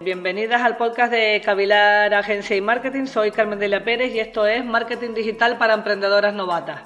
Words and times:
Bienvenidas 0.00 0.60
al 0.60 0.76
podcast 0.76 1.12
de 1.12 1.40
Cavilar 1.44 2.12
Agencia 2.14 2.56
y 2.56 2.60
Marketing. 2.60 3.06
Soy 3.06 3.30
Carmen 3.30 3.60
Delia 3.60 3.84
Pérez 3.84 4.12
y 4.12 4.18
esto 4.18 4.44
es 4.44 4.64
Marketing 4.64 5.14
Digital 5.14 5.56
para 5.56 5.74
Emprendedoras 5.74 6.34
Novatas. 6.34 6.82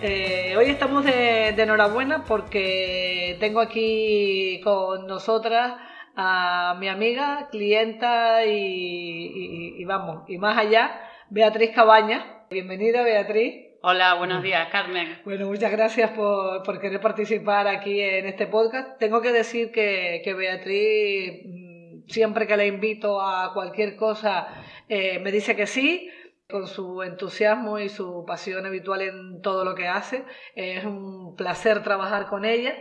Eh, 0.00 0.54
hoy 0.56 0.70
estamos 0.70 1.04
de, 1.04 1.48
enhorabuena 1.50 2.24
porque 2.24 3.36
tengo 3.38 3.60
aquí 3.60 4.62
con 4.64 5.06
nosotras 5.06 5.74
a 6.16 6.76
mi 6.80 6.88
amiga, 6.88 7.48
clienta 7.50 8.46
y, 8.46 9.84
vamos, 9.84 10.24
y 10.28 10.38
más 10.38 10.56
allá, 10.56 10.98
Beatriz 11.28 11.72
Cabaña. 11.74 12.46
Bienvenida, 12.48 13.02
Beatriz. 13.02 13.67
Hola, 13.80 14.14
buenos 14.14 14.42
días, 14.42 14.68
Carmen. 14.72 15.20
Bueno, 15.24 15.46
muchas 15.46 15.70
gracias 15.70 16.10
por, 16.10 16.80
querer 16.80 17.00
participar 17.00 17.68
aquí 17.68 18.00
en 18.00 18.26
este 18.26 18.48
podcast. 18.48 18.98
Tengo 18.98 19.22
que 19.22 19.30
decir 19.30 19.70
que, 19.70 20.34
Beatriz, 20.36 21.42
mm, 21.46 22.08
siempre 22.08 22.48
que 22.48 22.56
la 22.56 22.66
invito 22.66 23.20
a 23.20 23.52
cualquier 23.54 23.94
cosa, 23.94 24.48
eh, 24.88 25.20
me 25.20 25.30
dice 25.30 25.54
que 25.54 25.68
sí, 25.68 26.10
con 26.48 26.66
su 26.66 27.04
entusiasmo 27.04 27.78
y 27.78 27.88
su 27.88 28.24
pasión 28.26 28.66
habitual 28.66 29.02
en 29.02 29.42
todo 29.42 29.64
lo 29.64 29.76
que 29.76 29.86
hace. 29.86 30.24
Es 30.56 30.84
un 30.84 31.36
placer 31.36 31.84
trabajar 31.84 32.26
con 32.26 32.44
ella 32.44 32.74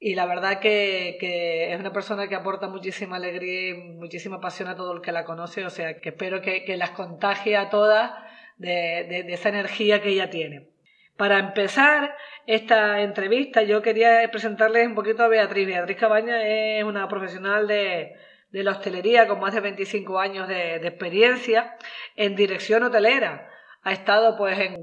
y 0.00 0.14
la 0.14 0.26
verdad 0.26 0.60
que, 0.60 1.72
es 1.72 1.80
una 1.80 1.92
persona 1.92 2.28
que 2.28 2.36
aporta 2.36 2.68
muchísima 2.68 3.16
alegría 3.16 3.70
y 3.70 3.74
muchísima 3.74 4.40
pasión 4.40 4.68
a 4.68 4.76
todo 4.76 4.92
el 4.92 5.00
que 5.00 5.10
la 5.10 5.24
conoce, 5.24 5.64
o 5.66 5.70
sea 5.70 5.98
que 6.00 6.10
espero 6.10 6.40
que, 6.40 6.76
las 6.76 6.90
contagie 6.90 7.56
a 7.56 7.70
todas 7.70 8.12
de, 8.58 9.32
esa 9.32 9.48
energía 9.48 10.02
que 10.02 10.10
ella 10.10 10.30
tiene. 10.30 10.68
Para 11.16 11.38
empezar 11.38 12.14
esta 12.46 13.00
entrevista, 13.00 13.62
yo 13.62 13.82
quería 13.82 14.28
presentarles 14.30 14.86
un 14.86 14.94
poquito 14.94 15.24
a 15.24 15.28
Beatriz. 15.28 15.66
Beatriz 15.66 15.96
Cabaña 15.96 16.42
es 16.46 16.84
una 16.84 17.08
profesional 17.08 17.66
de, 17.66 18.14
la 18.52 18.72
hostelería 18.72 19.26
con 19.26 19.40
más 19.40 19.54
de 19.54 19.60
25 19.60 20.18
años 20.18 20.46
de, 20.46 20.76
experiencia 20.76 21.76
en 22.14 22.36
dirección 22.36 22.84
hotelera. 22.84 23.50
Ha 23.82 23.92
estado 23.92 24.36
pues 24.36 24.58
en 24.58 24.82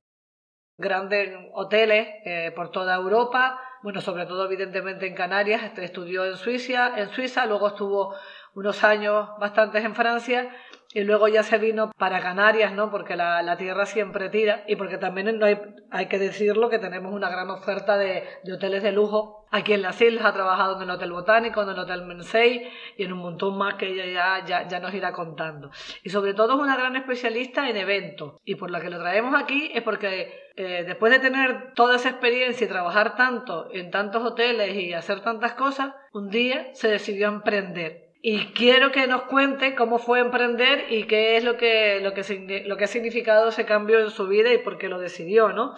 grandes 0.78 1.34
hoteles 1.53 2.08
eh, 2.26 2.52
por 2.53 2.70
toda 2.72 2.96
Europa, 2.96 3.62
bueno, 3.81 4.02
sobre 4.02 4.26
todo 4.26 4.46
evidentemente 4.46 5.08
en 5.08 5.16
Canarias, 5.16 5.78
estudió 5.78 6.26
en 6.26 6.36
Suiza, 6.36 7.00
en 7.00 7.09
Suiza, 7.09 7.46
luego 7.46 7.68
estuvo 7.70 8.16
unos 8.56 8.84
años 8.84 9.30
bastantes 9.40 9.86
en 9.86 9.96
Francia 9.96 10.50
y 10.96 11.04
luego 11.04 11.28
ya 11.28 11.44
se 11.44 11.58
vino 11.58 11.92
para 11.98 12.22
Canarias, 12.22 12.72
¿no? 12.72 12.90
Porque 12.90 13.18
la, 13.18 13.58
tierra 13.58 13.86
siempre 13.86 14.30
tira 14.30 14.64
y 14.66 14.78
porque 14.78 14.98
también 14.98 15.38
no 15.38 15.46
hay, 15.46 15.60
hay 15.92 16.06
que 16.06 16.18
decirlo 16.18 16.70
que 16.70 16.80
tenemos 16.80 17.14
una 17.14 17.30
gran 17.30 17.50
oferta 17.50 17.98
de, 17.98 18.24
hoteles 18.52 18.82
de 18.82 18.94
lujo. 18.94 19.46
Aquí 19.52 19.74
en 19.74 19.82
las 19.82 20.02
islas 20.02 20.24
ha 20.24 20.34
trabajado 20.34 20.78
en 20.78 20.84
el 20.84 20.90
Hotel 20.90 21.12
Botánico, 21.12 21.62
en 21.64 21.70
el 21.70 21.80
Hotel 21.80 22.06
Mensei 22.06 22.72
y 22.96 23.04
en 23.04 23.12
un 23.12 23.20
montón 23.20 23.58
más 23.58 23.74
que 23.74 23.88
ella 23.88 24.46
ya, 24.46 24.68
ya, 24.70 24.80
nos 24.80 24.94
irá 24.94 25.12
contando. 25.12 25.70
Y 26.02 26.12
sobre 26.12 26.34
todo 26.34 26.54
es 26.54 26.60
una 26.62 26.78
gran 26.78 26.96
especialista 26.96 27.70
en 27.70 27.76
eventos 27.76 28.36
y 28.46 28.56
por 28.56 28.72
la 28.72 28.80
que 28.80 28.90
lo 28.90 28.98
traemos 28.98 29.36
aquí 29.36 29.72
es 29.74 29.84
porque 29.84 30.52
eh, 30.56 30.86
después 30.88 31.12
de 31.12 31.20
tener 31.20 31.74
toda 31.74 31.98
esa 31.98 32.08
experiencia 32.08 32.64
y 32.64 32.70
trabajar 32.70 33.18
tanto 33.18 33.68
en 33.74 33.92
tantos 33.92 34.24
hoteles 34.24 34.74
y 34.78 34.94
hacer 34.94 35.20
tantas 35.20 35.56
cosas, 35.56 35.94
un 36.14 36.30
día 36.30 36.70
se 36.74 36.88
decidió 36.88 37.28
emprender 37.28 38.05
y 38.28 38.54
quiero 38.54 38.92
que 38.92 39.06
nos 39.06 39.26
cuente 39.26 39.76
cómo 39.76 40.00
fue 40.00 40.20
emprender 40.20 40.92
y 40.92 41.04
qué 41.04 41.38
es 41.38 41.44
lo 41.44 41.58
que, 41.58 42.00
lo 42.02 42.16
que, 42.16 42.64
lo 42.66 42.76
que 42.76 42.84
ha 42.86 42.88
significado 42.88 43.50
ese 43.50 43.68
cambio 43.68 44.00
en 44.00 44.09
su 44.09 44.28
vida 44.28 44.52
y 44.52 44.58
por 44.58 44.80
qué 44.80 44.90
lo 44.90 44.98
decidió, 44.98 45.50
¿no? 45.50 45.76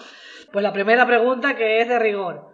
Pues 0.54 0.64
la 0.64 0.72
primera 0.72 1.06
pregunta 1.06 1.58
que 1.58 1.82
es 1.82 1.90
de 1.90 2.00
rigor. 2.00 2.46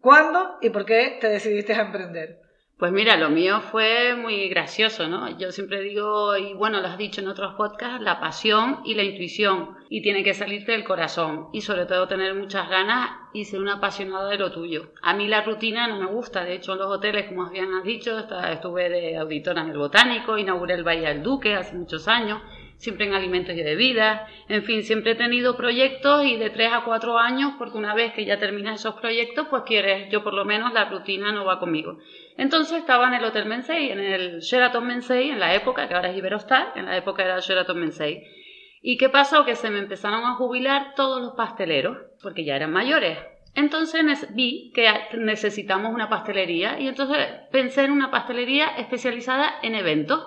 ¿Cuándo 0.00 0.58
y 0.60 0.68
por 0.68 0.84
qué 0.84 1.16
te 1.18 1.30
decidiste 1.30 1.72
a 1.72 1.80
emprender? 1.80 2.40
Pues 2.78 2.92
mira, 2.92 3.16
lo 3.16 3.28
mío 3.28 3.60
fue 3.60 4.14
muy 4.14 4.48
gracioso, 4.48 5.08
¿no? 5.08 5.36
Yo 5.36 5.50
siempre 5.50 5.80
digo, 5.80 6.36
y 6.36 6.54
bueno, 6.54 6.80
lo 6.80 6.86
has 6.86 6.96
dicho 6.96 7.20
en 7.20 7.26
otros 7.26 7.54
podcasts, 7.54 8.00
la 8.00 8.20
pasión 8.20 8.82
y 8.84 8.94
la 8.94 9.02
intuición. 9.02 9.76
Y 9.88 10.00
tiene 10.00 10.22
que 10.22 10.32
salirte 10.32 10.70
del 10.70 10.84
corazón. 10.84 11.48
Y 11.52 11.62
sobre 11.62 11.86
todo 11.86 12.06
tener 12.06 12.34
muchas 12.34 12.70
ganas 12.70 13.10
y 13.32 13.46
ser 13.46 13.58
una 13.58 13.74
apasionada 13.74 14.28
de 14.28 14.38
lo 14.38 14.52
tuyo. 14.52 14.92
A 15.02 15.12
mí 15.12 15.26
la 15.26 15.42
rutina 15.42 15.88
no 15.88 15.98
me 15.98 16.06
gusta. 16.06 16.44
De 16.44 16.54
hecho, 16.54 16.74
en 16.74 16.78
los 16.78 16.86
hoteles, 16.86 17.26
como 17.26 17.50
bien 17.50 17.74
has 17.74 17.82
dicho, 17.82 18.16
estuve 18.16 18.88
de 18.88 19.16
auditora 19.16 19.62
en 19.62 19.70
el 19.70 19.78
Botánico, 19.78 20.38
inauguré 20.38 20.74
el 20.74 20.86
Valle 20.86 21.08
del 21.08 21.24
Duque 21.24 21.56
hace 21.56 21.74
muchos 21.74 22.06
años 22.06 22.40
siempre 22.78 23.06
en 23.06 23.14
alimentos 23.14 23.56
y 23.56 23.62
bebidas, 23.62 24.22
en 24.48 24.62
fin, 24.62 24.84
siempre 24.84 25.12
he 25.12 25.14
tenido 25.16 25.56
proyectos 25.56 26.24
y 26.24 26.36
de 26.36 26.50
tres 26.50 26.72
a 26.72 26.84
cuatro 26.84 27.18
años, 27.18 27.54
porque 27.58 27.76
una 27.76 27.92
vez 27.92 28.12
que 28.14 28.24
ya 28.24 28.38
terminas 28.38 28.80
esos 28.80 28.94
proyectos, 28.94 29.48
pues 29.50 29.64
quieres, 29.66 30.08
yo 30.10 30.22
por 30.22 30.32
lo 30.32 30.44
menos 30.44 30.72
la 30.72 30.88
rutina 30.88 31.32
no 31.32 31.44
va 31.44 31.58
conmigo. 31.58 31.98
Entonces 32.38 32.78
estaba 32.78 33.08
en 33.08 33.14
el 33.14 33.24
Hotel 33.24 33.46
Mensei, 33.46 33.90
en 33.90 33.98
el 33.98 34.38
Sheraton 34.38 34.86
Mensei, 34.86 35.28
en 35.28 35.40
la 35.40 35.54
época, 35.54 35.88
que 35.88 35.94
ahora 35.94 36.10
es 36.10 36.16
Iberostar, 36.16 36.72
en 36.76 36.86
la 36.86 36.96
época 36.96 37.24
era 37.24 37.40
Sheraton 37.40 37.78
Mensei. 37.78 38.24
¿Y 38.80 38.96
qué 38.96 39.08
pasó? 39.08 39.44
Que 39.44 39.56
se 39.56 39.70
me 39.70 39.80
empezaron 39.80 40.24
a 40.24 40.36
jubilar 40.36 40.94
todos 40.94 41.20
los 41.20 41.32
pasteleros, 41.32 41.98
porque 42.22 42.44
ya 42.44 42.54
eran 42.54 42.72
mayores. 42.72 43.18
Entonces 43.56 44.32
vi 44.36 44.70
que 44.72 44.88
necesitamos 45.14 45.92
una 45.92 46.08
pastelería 46.08 46.78
y 46.78 46.86
entonces 46.86 47.18
pensé 47.50 47.84
en 47.84 47.90
una 47.90 48.12
pastelería 48.12 48.68
especializada 48.76 49.54
en 49.62 49.74
eventos 49.74 50.24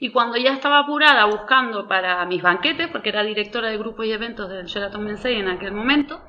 y 0.00 0.10
cuando 0.10 0.36
ya 0.36 0.52
estaba 0.52 0.80
apurada 0.80 1.26
buscando 1.26 1.86
para 1.86 2.26
mis 2.26 2.42
banquetes, 2.42 2.88
porque 2.88 3.10
era 3.10 3.22
directora 3.22 3.70
de 3.70 3.78
grupos 3.78 4.04
y 4.06 4.12
eventos 4.12 4.48
del 4.48 4.66
Sheraton 4.66 5.04
Mensei 5.04 5.36
en 5.36 5.48
aquel 5.48 5.72
momento, 5.72 6.20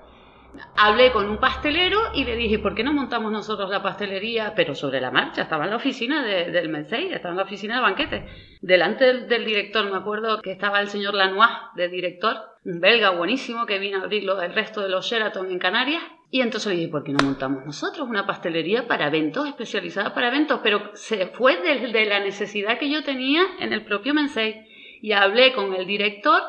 hablé 0.75 1.11
con 1.11 1.29
un 1.29 1.37
pastelero 1.37 1.99
y 2.13 2.23
le 2.23 2.35
dije, 2.35 2.59
¿por 2.59 2.75
qué 2.75 2.83
no 2.83 2.93
montamos 2.93 3.31
nosotros 3.31 3.69
la 3.69 3.81
pastelería? 3.81 4.53
Pero 4.55 4.75
sobre 4.75 5.01
la 5.01 5.11
marcha, 5.11 5.43
estaba 5.43 5.65
en 5.65 5.71
la 5.71 5.77
oficina 5.77 6.23
del 6.23 6.69
Mensei, 6.69 7.11
estaba 7.11 7.31
en 7.31 7.37
la 7.37 7.43
oficina 7.43 7.75
de 7.75 7.81
banquetes. 7.81 8.23
Delante 8.61 9.21
del, 9.25 9.45
director, 9.45 9.89
me 9.89 9.97
acuerdo 9.97 10.41
que 10.41 10.51
estaba 10.51 10.79
el 10.81 10.87
señor 10.87 11.13
Lanois, 11.13 11.49
de 11.75 11.87
director, 11.89 12.37
un 12.65 12.79
belga 12.79 13.11
buenísimo 13.11 13.65
que 13.65 13.79
vino 13.79 13.99
a 13.99 14.03
abrir 14.03 14.29
el 14.29 14.53
resto 14.53 14.81
de 14.81 14.89
los 14.89 15.05
Sheraton 15.05 15.51
en 15.51 15.59
Canarias. 15.59 16.03
Y 16.29 16.41
entonces 16.41 16.73
le 16.73 16.79
dije, 16.79 16.91
¿por 16.91 17.03
qué 17.03 17.13
no 17.13 17.23
montamos 17.23 17.65
nosotros 17.65 18.07
una 18.07 18.25
pastelería 18.25 18.87
para 18.87 19.07
eventos, 19.07 19.47
especializada 19.47 20.13
para 20.13 20.27
eventos? 20.27 20.59
Pero 20.61 20.91
se 20.93 21.27
fue 21.27 21.61
de 21.61 22.05
la 22.05 22.19
necesidad 22.19 22.77
que 22.77 22.89
yo 22.89 23.03
tenía 23.03 23.43
en 23.59 23.71
el 23.71 23.85
propio 23.85 24.13
Mensei. 24.13 24.65
Y 25.01 25.13
hablé 25.13 25.53
con 25.53 25.73
el 25.73 25.85
director 25.85 26.41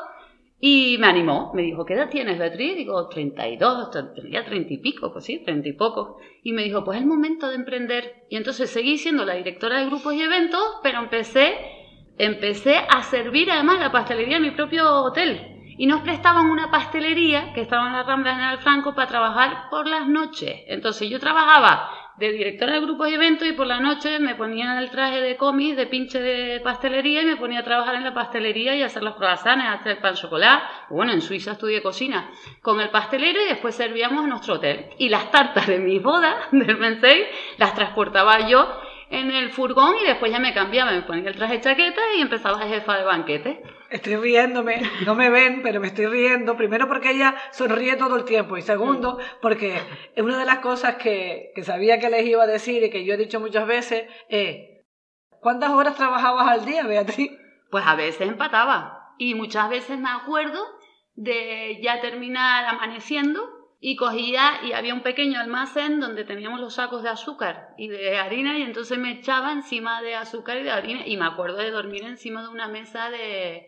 y 0.61 0.97
me 0.99 1.07
animó, 1.07 1.51
me 1.53 1.61
dijo, 1.61 1.85
¿qué 1.85 1.93
edad 1.93 2.09
tienes, 2.09 2.37
Beatriz? 2.37 2.75
Digo, 2.75 3.07
32, 3.07 3.91
tenía 4.13 4.43
30 4.43 4.73
y 4.73 4.77
pico, 4.79 5.11
pues 5.13 5.23
sí, 5.23 5.39
30 5.39 5.69
y 5.69 5.73
poco. 5.73 6.17
Y 6.43 6.51
me 6.51 6.63
dijo, 6.63 6.83
pues 6.83 6.97
es 6.97 7.03
el 7.03 7.07
momento 7.07 7.47
de 7.47 7.55
emprender. 7.55 8.25
Y 8.29 8.35
entonces 8.35 8.69
seguí 8.69 8.97
siendo 8.97 9.23
la 9.23 9.35
directora 9.35 9.79
de 9.79 9.85
grupos 9.85 10.13
y 10.13 10.21
eventos, 10.21 10.61
pero 10.83 10.99
empecé, 10.99 11.53
empecé 12.17 12.75
a 12.75 13.03
servir 13.03 13.49
además 13.49 13.79
la 13.79 13.91
pastelería 13.91 14.37
en 14.37 14.43
mi 14.43 14.51
propio 14.51 15.03
hotel. 15.03 15.55
Y 15.77 15.87
nos 15.87 16.01
prestaban 16.01 16.47
una 16.47 16.69
pastelería 16.69 17.53
que 17.53 17.61
estaba 17.61 17.87
en 17.87 17.93
la 17.93 18.03
Rambla 18.03 18.33
General 18.33 18.57
Franco 18.59 18.93
para 18.93 19.07
trabajar 19.07 19.69
por 19.69 19.87
las 19.87 20.09
noches. 20.09 20.63
Entonces 20.67 21.09
yo 21.09 21.21
trabajaba 21.21 21.89
de 22.19 22.31
directora 22.33 22.73
de 22.73 22.81
grupos 22.81 23.09
y 23.09 23.13
eventos 23.13 23.47
y 23.47 23.53
por 23.53 23.65
la 23.65 23.79
noche 23.79 24.19
me 24.19 24.35
ponía 24.35 24.77
el 24.77 24.89
traje 24.89 25.21
de 25.21 25.37
cómic, 25.37 25.75
de 25.75 25.87
pinche 25.87 26.19
de 26.19 26.59
pastelería 26.59 27.21
y 27.21 27.25
me 27.25 27.37
ponía 27.37 27.59
a 27.59 27.63
trabajar 27.63 27.95
en 27.95 28.03
la 28.03 28.13
pastelería 28.13 28.75
y 28.75 28.83
hacer 28.83 29.03
los 29.03 29.15
croissants, 29.15 29.65
hacer 29.65 29.93
el 29.93 29.97
pan 29.99 30.15
chocolate. 30.15 30.63
Bueno, 30.89 31.13
en 31.13 31.21
Suiza 31.21 31.53
estudié 31.53 31.81
cocina 31.81 32.29
con 32.61 32.81
el 32.81 32.89
pastelero 32.89 33.41
y 33.41 33.45
después 33.45 33.73
servíamos 33.73 34.23
en 34.23 34.29
nuestro 34.29 34.55
hotel. 34.55 34.87
Y 34.97 35.07
las 35.07 35.31
tartas 35.31 35.67
de 35.67 35.79
mi 35.79 35.99
boda 35.99 36.35
del 36.51 36.77
Mensei 36.77 37.25
las 37.57 37.73
transportaba 37.73 38.47
yo 38.47 38.67
en 39.09 39.31
el 39.31 39.51
furgón 39.51 39.95
y 40.01 40.05
después 40.05 40.31
ya 40.31 40.39
me 40.39 40.53
cambiaba, 40.53 40.91
me 40.91 41.01
ponía 41.03 41.29
el 41.29 41.35
traje 41.35 41.53
de 41.53 41.61
chaqueta 41.61 42.01
y 42.17 42.21
empezaba 42.21 42.67
jefa 42.67 42.97
de 42.97 43.03
banquete. 43.05 43.63
Estoy 43.89 44.17
riéndome, 44.17 44.81
no 45.05 45.15
me 45.15 45.29
ven, 45.29 45.61
pero 45.63 45.79
me 45.79 45.87
estoy 45.87 46.05
riendo. 46.05 46.55
Primero 46.55 46.87
porque 46.87 47.11
ella 47.11 47.35
sonríe 47.51 47.95
todo 47.95 48.17
el 48.17 48.25
tiempo 48.25 48.57
y 48.57 48.61
segundo 48.61 49.19
porque 49.41 49.81
una 50.17 50.37
de 50.37 50.45
las 50.45 50.59
cosas 50.59 50.95
que, 50.95 51.51
que 51.55 51.63
sabía 51.63 51.99
que 51.99 52.09
les 52.09 52.25
iba 52.25 52.43
a 52.43 52.47
decir 52.47 52.83
y 52.83 52.89
que 52.89 53.03
yo 53.03 53.15
he 53.15 53.17
dicho 53.17 53.39
muchas 53.39 53.65
veces 53.65 54.03
es, 54.29 54.85
¿cuántas 55.41 55.71
horas 55.71 55.95
trabajabas 55.95 56.47
al 56.47 56.65
día, 56.65 56.85
Beatriz? 56.85 57.31
Pues 57.71 57.83
a 57.85 57.95
veces 57.95 58.27
empataba 58.27 59.15
y 59.17 59.33
muchas 59.33 59.69
veces 59.69 59.97
me 59.99 60.09
acuerdo 60.09 60.59
de 61.15 61.79
ya 61.81 61.99
terminar 61.99 62.65
amaneciendo 62.65 63.41
y 63.81 63.95
cogía 63.95 64.61
y 64.63 64.73
había 64.73 64.93
un 64.93 65.03
pequeño 65.03 65.39
almacén 65.39 65.99
donde 65.99 66.25
teníamos 66.25 66.59
los 66.59 66.75
sacos 66.75 67.01
de 67.01 67.09
azúcar 67.09 67.69
y 67.77 67.87
de 67.87 68.17
harina 68.17 68.57
y 68.57 68.63
entonces 68.63 68.97
me 68.97 69.11
echaba 69.11 69.51
encima 69.51 70.01
de 70.01 70.15
azúcar 70.15 70.57
y 70.57 70.63
de 70.63 70.71
harina 70.71 71.07
y 71.07 71.17
me 71.17 71.25
acuerdo 71.25 71.57
de 71.57 71.71
dormir 71.71 72.03
encima 72.03 72.41
de 72.41 72.49
una 72.49 72.67
mesa 72.67 73.09
de, 73.09 73.67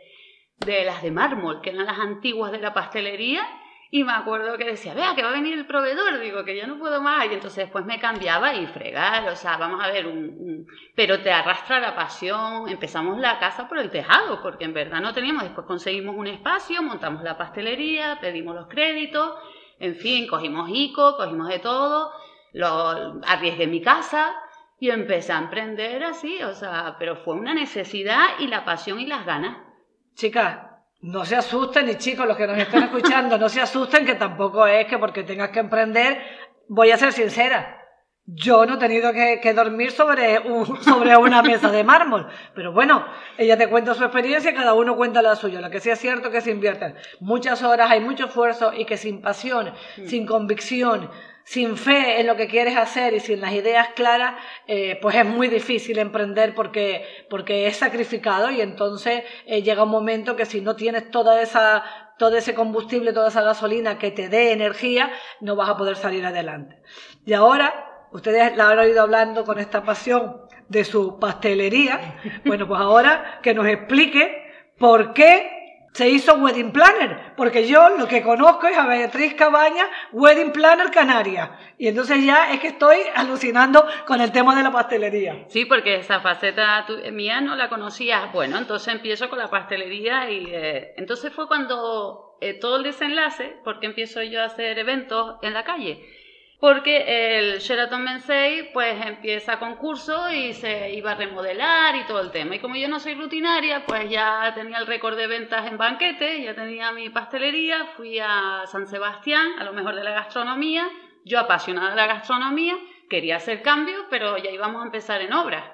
de 0.65 0.85
las 0.85 1.01
de 1.01 1.11
mármol, 1.11 1.61
que 1.61 1.71
eran 1.71 1.85
las 1.85 1.99
antiguas 1.99 2.51
de 2.51 2.59
la 2.59 2.73
pastelería 2.73 3.47
y 3.93 4.05
me 4.05 4.13
acuerdo 4.13 4.57
que 4.57 4.63
decía, 4.63 4.93
vea 4.93 5.13
que 5.15 5.21
va 5.21 5.31
a 5.31 5.33
venir 5.33 5.53
el 5.53 5.65
proveedor, 5.65 6.17
digo 6.21 6.45
que 6.45 6.55
ya 6.55 6.65
no 6.65 6.79
puedo 6.79 7.01
más. 7.01 7.25
Y 7.25 7.33
entonces 7.33 7.65
después 7.65 7.83
me 7.83 7.99
cambiaba 7.99 8.53
y 8.53 8.65
fregar, 8.67 9.27
o 9.27 9.35
sea, 9.35 9.57
vamos 9.57 9.83
a 9.83 9.91
ver, 9.91 10.07
un, 10.07 10.65
pero 10.95 11.19
te 11.21 11.29
arrastra 11.29 11.81
la 11.81 11.93
pasión. 11.93 12.69
Empezamos 12.69 13.19
la 13.19 13.37
casa 13.37 13.67
por 13.67 13.77
el 13.79 13.91
tejado, 13.91 14.41
porque 14.41 14.63
en 14.63 14.73
verdad 14.73 15.01
no 15.01 15.13
teníamos. 15.13 15.43
Después 15.43 15.67
conseguimos 15.67 16.15
un 16.15 16.27
espacio, 16.27 16.81
montamos 16.81 17.21
la 17.21 17.37
pastelería, 17.37 18.17
pedimos 18.21 18.55
los 18.55 18.67
créditos 18.67 19.33
En 19.77 19.95
fin, 19.95 20.25
cogimos 20.25 20.69
ICO, 20.73 21.17
cogimos 21.17 21.49
de 21.49 21.59
todo, 21.59 22.13
lo 22.53 23.19
arriesgué 23.27 23.67
mi 23.67 23.81
casa 23.81 24.33
y 24.79 24.89
empecé 24.89 25.33
a 25.33 25.39
emprender 25.39 26.05
así, 26.05 26.41
o 26.43 26.53
sea, 26.53 26.95
pero 26.97 27.17
fue 27.17 27.35
una 27.35 27.53
necesidad 27.53 28.39
y 28.39 28.47
la 28.47 28.63
pasión 28.63 29.01
y 29.01 29.05
las 29.05 29.25
ganas. 29.25 29.70
Chicas, 30.15 30.59
no 31.01 31.25
se 31.25 31.35
asusten 31.35 31.89
y 31.89 31.95
chicos, 31.95 32.27
los 32.27 32.37
que 32.37 32.47
nos 32.47 32.57
están 32.57 32.83
escuchando, 32.83 33.37
no 33.37 33.49
se 33.49 33.61
asusten 33.61 34.05
que 34.05 34.15
tampoco 34.15 34.67
es 34.67 34.85
que 34.85 34.97
porque 34.97 35.23
tengas 35.23 35.49
que 35.49 35.59
emprender, 35.59 36.21
voy 36.67 36.91
a 36.91 36.97
ser 36.97 37.11
sincera, 37.11 37.81
yo 38.25 38.65
no 38.65 38.75
he 38.75 38.77
tenido 38.77 39.11
que, 39.11 39.53
dormir 39.53 39.91
sobre, 39.91 40.41
sobre 40.81 41.17
una 41.17 41.41
mesa 41.41 41.71
de 41.71 41.83
mármol. 41.83 42.27
Pero 42.53 42.71
bueno, 42.71 43.05
ella 43.37 43.57
te 43.57 43.67
cuenta 43.67 43.93
su 43.93 44.03
experiencia 44.03 44.51
y 44.51 44.53
cada 44.53 44.73
uno 44.73 44.95
cuenta 44.95 45.21
la 45.21 45.35
suya. 45.35 45.59
Lo 45.59 45.69
que 45.69 45.79
sí 45.79 45.89
es 45.89 45.99
cierto 45.99 46.29
que 46.31 46.41
se 46.41 46.51
invierten 46.51 46.95
muchas 47.19 47.63
horas, 47.63 47.89
hay 47.89 47.99
mucho 47.99 48.25
esfuerzo 48.25 48.73
y 48.73 48.85
que 48.85 48.97
sin 48.97 49.21
pasión, 49.21 49.73
sin 50.05 50.25
convicción, 50.25 51.09
sin 51.51 51.75
fe 51.75 52.21
en 52.21 52.27
lo 52.27 52.37
que 52.37 52.47
quieres 52.47 52.77
hacer 52.77 53.13
y 53.13 53.19
sin 53.19 53.41
las 53.41 53.51
ideas 53.51 53.89
claras, 53.93 54.35
eh, 54.67 54.97
pues 55.01 55.17
es 55.17 55.25
muy 55.25 55.49
difícil 55.49 55.99
emprender 55.99 56.55
porque, 56.55 57.25
porque 57.29 57.67
es 57.67 57.75
sacrificado 57.75 58.49
y 58.51 58.61
entonces 58.61 59.25
eh, 59.45 59.61
llega 59.61 59.83
un 59.83 59.89
momento 59.89 60.37
que 60.37 60.45
si 60.45 60.61
no 60.61 60.77
tienes 60.77 61.11
toda 61.11 61.41
esa, 61.41 61.83
todo 62.17 62.37
ese 62.37 62.53
combustible, 62.53 63.11
toda 63.11 63.27
esa 63.27 63.41
gasolina 63.41 63.99
que 63.99 64.11
te 64.11 64.29
dé 64.29 64.53
energía, 64.53 65.11
no 65.41 65.57
vas 65.57 65.67
a 65.67 65.75
poder 65.75 65.97
salir 65.97 66.25
adelante. 66.25 66.81
Y 67.25 67.33
ahora 67.33 67.87
Ustedes 68.13 68.57
la 68.57 68.69
han 68.69 68.77
oído 68.77 69.03
hablando 69.03 69.45
con 69.45 69.57
esta 69.57 69.83
pasión 69.83 70.41
de 70.67 70.83
su 70.83 71.17
pastelería. 71.17 72.19
Bueno, 72.45 72.67
pues 72.67 72.81
ahora 72.81 73.39
que 73.41 73.53
nos 73.53 73.65
explique 73.65 74.51
por 74.77 75.13
qué 75.13 75.60
se 75.93 76.09
hizo 76.09 76.35
Wedding 76.35 76.71
Planner, 76.71 77.33
porque 77.35 77.67
yo 77.67 77.97
lo 77.97 78.07
que 78.07 78.21
conozco 78.21 78.67
es 78.67 78.77
a 78.77 78.87
Beatriz 78.87 79.33
Cabaña, 79.33 79.85
Wedding 80.11 80.51
Planner 80.51 80.89
Canaria. 80.89 81.57
Y 81.77 81.87
entonces 81.87 82.23
ya 82.25 82.51
es 82.53 82.59
que 82.59 82.67
estoy 82.67 82.97
alucinando 83.13 83.85
con 84.05 84.21
el 84.21 84.31
tema 84.31 84.55
de 84.55 84.63
la 84.63 84.71
pastelería. 84.71 85.45
Sí, 85.49 85.65
porque 85.65 85.95
esa 85.95 86.21
faceta 86.21 86.85
mía 87.11 87.41
no 87.41 87.55
la 87.55 87.67
conocía. 87.67 88.29
Bueno, 88.33 88.57
entonces 88.57 88.93
empiezo 88.93 89.29
con 89.29 89.39
la 89.39 89.49
pastelería 89.49 90.29
y 90.31 90.45
eh, 90.49 90.93
entonces 90.95 91.33
fue 91.33 91.47
cuando 91.47 92.37
eh, 92.39 92.53
todo 92.53 92.77
el 92.77 92.83
desenlace, 92.83 93.57
porque 93.63 93.85
empiezo 93.85 94.23
yo 94.23 94.41
a 94.41 94.45
hacer 94.45 94.79
eventos 94.79 95.35
en 95.41 95.53
la 95.53 95.63
calle 95.63 96.20
porque 96.61 97.39
el 97.39 97.57
Sheraton 97.57 98.03
Mensei 98.03 98.71
pues 98.71 99.03
empieza 99.03 99.57
concurso 99.57 100.31
y 100.31 100.53
se 100.53 100.93
iba 100.93 101.13
a 101.13 101.15
remodelar 101.15 101.95
y 101.95 102.05
todo 102.05 102.21
el 102.21 102.29
tema. 102.29 102.55
Y 102.55 102.59
como 102.59 102.75
yo 102.75 102.87
no 102.87 102.99
soy 102.99 103.15
rutinaria, 103.15 103.83
pues 103.87 104.07
ya 104.11 104.53
tenía 104.53 104.77
el 104.77 104.85
récord 104.85 105.17
de 105.17 105.25
ventas 105.25 105.65
en 105.65 105.79
banquete, 105.79 106.43
ya 106.43 106.53
tenía 106.53 106.91
mi 106.91 107.09
pastelería, 107.09 107.87
fui 107.97 108.19
a 108.19 108.61
San 108.67 108.85
Sebastián, 108.85 109.53
a 109.57 109.63
lo 109.63 109.73
mejor 109.73 109.95
de 109.95 110.03
la 110.03 110.11
gastronomía, 110.11 110.87
yo 111.25 111.39
apasionada 111.39 111.89
de 111.89 111.95
la 111.95 112.05
gastronomía, 112.05 112.77
quería 113.09 113.37
hacer 113.37 113.63
cambios, 113.63 114.05
pero 114.11 114.37
ya 114.37 114.51
íbamos 114.51 114.83
a 114.83 114.85
empezar 114.85 115.19
en 115.21 115.33
obras. 115.33 115.65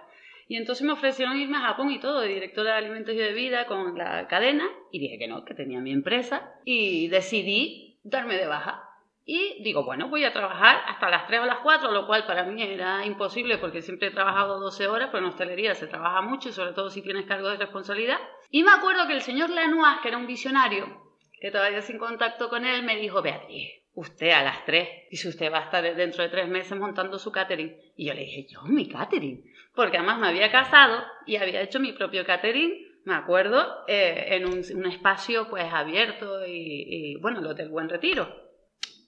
Y 0.48 0.56
entonces 0.56 0.88
me 0.88 0.94
ofrecieron 0.94 1.38
irme 1.38 1.58
a 1.58 1.68
Japón 1.68 1.92
y 1.92 2.00
todo, 2.00 2.22
de 2.22 2.30
directora 2.30 2.72
de 2.72 2.78
alimentos 2.78 3.14
y 3.14 3.18
bebida 3.18 3.66
con 3.66 3.98
la 3.98 4.26
cadena, 4.30 4.64
y 4.94 5.00
dije 5.00 5.20
que 5.20 5.28
no, 5.28 5.44
que 5.44 5.54
tenía 5.54 5.82
mi 5.82 5.92
empresa, 5.92 6.54
y 6.64 7.10
decidí 7.10 8.00
darme 8.06 8.36
de 8.36 8.48
baja. 8.48 8.87
Y 9.30 9.62
digo, 9.62 9.84
bueno, 9.84 10.08
voy 10.08 10.24
a 10.24 10.32
trabajar 10.32 10.84
hasta 10.88 11.10
las 11.10 11.28
3 11.28 11.42
o 11.42 11.46
las 11.46 11.60
4, 11.60 11.92
lo 11.92 12.08
cual 12.08 12.26
para 12.26 12.46
mí 12.46 12.64
era 12.64 13.06
imposible 13.06 13.58
porque 13.58 13.82
siempre 13.82 14.08
he 14.08 14.12
trabajado 14.12 14.58
12 14.58 14.88
horas, 14.88 15.10
pero 15.12 15.22
en 15.22 15.30
hostelería 15.30 15.76
se 15.76 15.88
trabaja 15.88 16.22
mucho 16.22 16.48
y 16.48 16.54
sobre 16.54 16.72
todo 16.72 16.90
si 16.90 17.02
tienes 17.02 17.26
cargo 17.26 17.50
de 17.50 17.58
responsabilidad. 17.58 18.20
Y 18.52 18.64
me 18.64 18.72
acuerdo 18.72 19.06
que 19.06 19.12
el 19.12 19.22
señor 19.22 19.50
Lanois, 19.50 20.00
que 20.02 20.08
era 20.08 20.18
un 20.18 20.28
visionario, 20.28 21.12
que 21.42 21.52
todavía 21.52 21.82
sin 21.82 21.98
contacto 21.98 22.48
con 22.48 22.64
él, 22.64 22.84
me 22.84 22.96
dijo, 22.96 23.22
Beatriz, 23.22 23.70
usted 23.96 24.30
a 24.30 24.44
las 24.44 24.64
3, 24.64 24.88
dice 25.12 25.28
usted 25.28 25.52
va 25.52 25.58
a 25.58 25.64
estar 25.66 25.84
dentro 25.84 26.24
de 26.24 26.30
tres 26.30 26.48
meses 26.48 26.80
montando 26.80 27.20
su 27.20 27.30
catering. 27.30 27.76
Y 27.98 28.06
yo 28.06 28.14
le 28.14 28.22
dije, 28.22 28.48
yo, 28.50 28.62
mi 28.62 28.88
catering, 28.88 29.44
porque 29.76 29.98
además 29.98 30.20
me 30.20 30.30
había 30.30 30.50
casado 30.50 31.04
y 31.26 31.36
había 31.36 31.62
hecho 31.62 31.82
mi 31.82 31.92
propio 31.92 32.26
catering 32.26 32.88
me 33.04 33.16
acuerdo, 33.16 33.86
eh, 33.88 34.36
en 34.36 34.46
un, 34.46 34.86
espacio 34.86 35.48
pues 35.50 35.72
abierto 35.72 36.46
y, 36.46 37.14
y, 37.14 37.16
bueno, 37.16 37.40
el 37.40 37.48
Hotel 37.48 37.70
Buen 37.70 37.88
Retiro. 37.88 38.47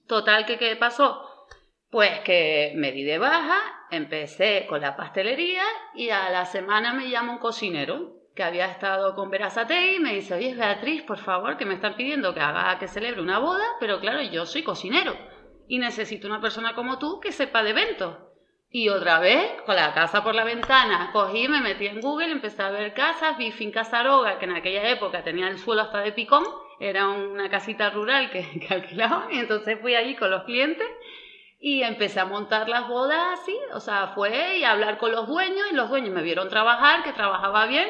Total, 0.10 0.48
que 0.48 0.58
¿qué 0.58 0.76
pasó? 0.76 1.24
Pues 1.92 2.22
que 2.22 2.74
me 2.76 2.92
di 2.92 3.04
de 3.04 3.20
baja, 3.20 3.62
empecé 3.92 4.66
con 4.68 4.82
la 4.82 4.98
pastelería 4.98 5.62
y 5.94 6.10
a 6.10 6.32
la 6.32 6.46
semana 6.46 6.94
me 6.94 7.12
llama 7.12 7.34
un 7.34 7.38
cocinero 7.38 8.16
que 8.36 8.42
había 8.42 8.66
estado 8.66 9.14
con 9.14 9.30
Verazate 9.30 9.94
y 9.94 10.00
me 10.00 10.16
dice, 10.16 10.34
oye 10.34 10.56
Beatriz, 10.56 11.04
por 11.04 11.20
favor, 11.20 11.58
que 11.58 11.66
me 11.68 11.76
están 11.76 11.94
pidiendo 11.94 12.34
que 12.34 12.40
haga, 12.40 12.80
que 12.80 12.88
celebre 12.88 13.22
una 13.22 13.38
boda, 13.38 13.64
pero 13.80 14.00
claro, 14.00 14.24
yo 14.24 14.48
soy 14.48 14.64
cocinero 14.64 15.16
y 15.68 15.78
necesito 15.78 16.26
una 16.26 16.42
persona 16.42 16.74
como 16.74 16.98
tú 16.98 17.20
que 17.20 17.32
sepa 17.32 17.62
de 17.62 17.70
eventos. 17.70 18.18
Y 18.72 18.90
otra 18.90 19.20
vez, 19.20 19.62
con 19.68 19.76
la 19.76 19.94
casa 19.94 20.24
por 20.24 20.34
la 20.34 20.44
ventana, 20.44 21.12
cogí, 21.14 21.48
me 21.48 21.62
metí 21.62 21.86
en 21.86 22.02
Google, 22.02 22.32
empecé 22.32 22.64
a 22.64 22.72
ver 22.72 22.96
casas, 22.96 23.38
vi 23.38 23.52
Finca 23.52 23.84
Saroga, 23.84 24.40
que 24.40 24.46
en 24.46 24.56
aquella 24.56 24.90
época 24.90 25.24
tenía 25.24 25.50
el 25.50 25.60
suelo 25.60 25.84
hasta 25.84 26.00
de 26.00 26.14
picón, 26.14 26.46
era 26.80 27.10
una 27.10 27.50
casita 27.50 27.90
rural 27.90 28.30
que, 28.30 28.44
que 28.68 28.74
alquilaban 28.74 29.34
y 29.34 29.40
entonces 29.40 29.80
fui 29.80 29.96
allí 29.96 30.16
con 30.16 30.32
los 30.32 30.44
clientes 30.44 30.88
y 31.60 31.84
empecé 31.84 32.20
a 32.20 32.26
montar 32.26 32.70
las 32.70 32.88
bodas 32.88 33.40
así, 33.40 33.58
o 33.74 33.80
sea, 33.80 34.08
fue 34.16 34.58
y 34.58 34.64
a 34.64 34.72
hablar 34.72 34.98
con 34.98 35.12
los 35.12 35.28
dueños 35.28 35.68
y 35.72 35.76
los 35.76 35.90
dueños 35.90 36.14
me 36.14 36.22
vieron 36.22 36.48
trabajar, 36.48 37.04
que 37.04 37.12
trabajaba 37.12 37.66
bien 37.68 37.90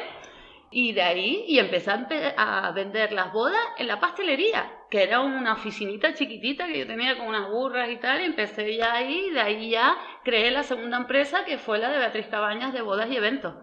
y 0.70 0.92
de 0.92 1.02
ahí 1.02 1.44
y 1.48 1.58
empecé 1.58 1.90
a, 2.36 2.70
vender 2.72 3.12
las 3.12 3.32
bodas 3.32 3.60
en 3.78 3.88
la 3.88 3.98
pastelería, 3.98 4.72
que 4.88 5.02
era 5.02 5.20
una 5.20 5.54
oficinita 5.54 6.14
chiquitita 6.14 6.66
que 6.66 6.78
yo 6.80 6.86
tenía 6.86 7.18
con 7.18 7.26
unas 7.26 7.48
burras 7.48 7.90
y 7.90 7.96
tal, 7.96 8.20
y 8.20 8.24
empecé 8.24 8.76
ya 8.76 8.92
ahí, 8.92 9.26
y 9.28 9.30
de 9.30 9.40
ahí 9.40 9.70
ya 9.70 9.96
creé 10.24 10.50
la 10.50 10.62
segunda 10.62 10.96
empresa 10.96 11.44
que 11.44 11.58
fue 11.58 11.78
la 11.78 11.90
de 11.90 11.98
Beatriz 11.98 12.26
Cabañas 12.28 12.72
de 12.72 12.82
bodas 12.82 13.10
y 13.10 13.16
eventos. 13.16 13.54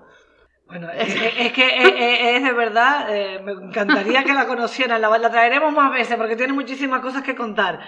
Bueno, 0.68 0.90
es, 0.92 1.54
que 1.54 2.36
es, 2.36 2.44
de 2.44 2.52
verdad, 2.52 3.08
eh, 3.10 3.40
me 3.42 3.54
encantaría 3.54 4.26
que 4.26 4.34
la 4.34 4.46
conocieran, 4.46 5.02
la, 5.02 5.18
la, 5.18 5.30
traeremos 5.30 5.72
más 5.72 5.94
veces 5.94 6.18
porque 6.18 6.36
tiene 6.36 6.52
muchísimas 6.52 7.00
cosas 7.00 7.24
que 7.24 7.36
contar. 7.36 7.80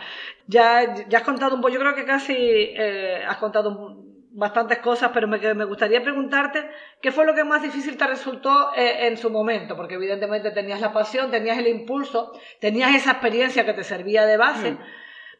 Ya, 0.48 0.96
ya 1.10 1.18
has 1.18 1.24
contado 1.26 1.56
un 1.56 1.62
poco, 1.62 1.74
yo 1.74 1.80
creo 1.82 1.94
que 1.94 2.06
casi 2.06 2.36
eh, 2.38 3.22
has 3.28 3.36
contado 3.36 4.06
bastantes 4.32 4.78
cosas, 4.80 5.12
pero 5.14 5.28
me, 5.28 5.40
me, 5.54 5.66
gustaría 5.66 6.02
preguntarte 6.02 6.70
qué 7.02 7.12
fue 7.12 7.26
lo 7.26 7.36
que 7.36 7.44
más 7.44 7.62
difícil 7.62 7.98
te 7.98 8.08
resultó 8.08 8.74
eh, 8.74 9.08
en 9.08 9.18
su 9.18 9.30
momento, 9.30 9.76
porque 9.76 9.96
evidentemente 9.96 10.52
tenías 10.52 10.80
la 10.80 10.94
pasión, 10.94 11.32
tenías 11.32 11.58
el 11.58 11.68
impulso, 11.68 12.32
tenías 12.62 12.96
esa 12.96 13.12
experiencia 13.12 13.66
que 13.66 13.74
te 13.74 13.84
servía 13.84 14.26
de 14.26 14.38
base. 14.38 14.72
Mm. 14.72 14.80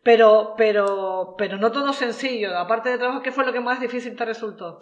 Pero, 0.04 0.56
pero, 0.58 1.36
pero 1.38 1.58
no 1.58 1.72
todo 1.72 1.94
sencillo. 1.94 2.58
Aparte 2.58 2.90
de 2.90 2.98
trabajo, 2.98 3.22
¿qué 3.22 3.32
fue 3.32 3.46
lo 3.46 3.52
que 3.52 3.60
más 3.60 3.80
difícil 3.80 4.16
te 4.16 4.26
resultó? 4.26 4.80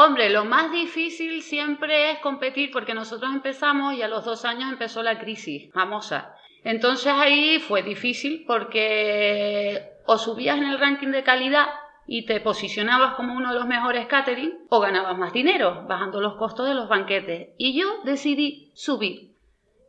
Hombre, 0.00 0.30
lo 0.30 0.44
más 0.44 0.70
difícil 0.70 1.42
siempre 1.42 2.12
es 2.12 2.20
competir 2.20 2.70
porque 2.70 2.94
nosotros 2.94 3.34
empezamos 3.34 3.94
y 3.94 4.02
a 4.02 4.06
los 4.06 4.24
dos 4.24 4.44
años 4.44 4.70
empezó 4.70 5.02
la 5.02 5.18
crisis 5.18 5.72
famosa. 5.72 6.36
Entonces 6.62 7.12
ahí 7.12 7.58
fue 7.58 7.82
difícil 7.82 8.44
porque 8.46 9.94
o 10.06 10.16
subías 10.16 10.56
en 10.56 10.66
el 10.66 10.78
ranking 10.78 11.08
de 11.08 11.24
calidad 11.24 11.66
y 12.06 12.26
te 12.26 12.38
posicionabas 12.38 13.14
como 13.14 13.34
uno 13.34 13.48
de 13.52 13.58
los 13.58 13.66
mejores 13.66 14.06
catering 14.06 14.66
o 14.68 14.78
ganabas 14.78 15.18
más 15.18 15.32
dinero 15.32 15.84
bajando 15.88 16.20
los 16.20 16.36
costos 16.36 16.68
de 16.68 16.76
los 16.76 16.88
banquetes. 16.88 17.48
Y 17.58 17.76
yo 17.76 17.88
decidí 18.04 18.70
subir 18.76 19.32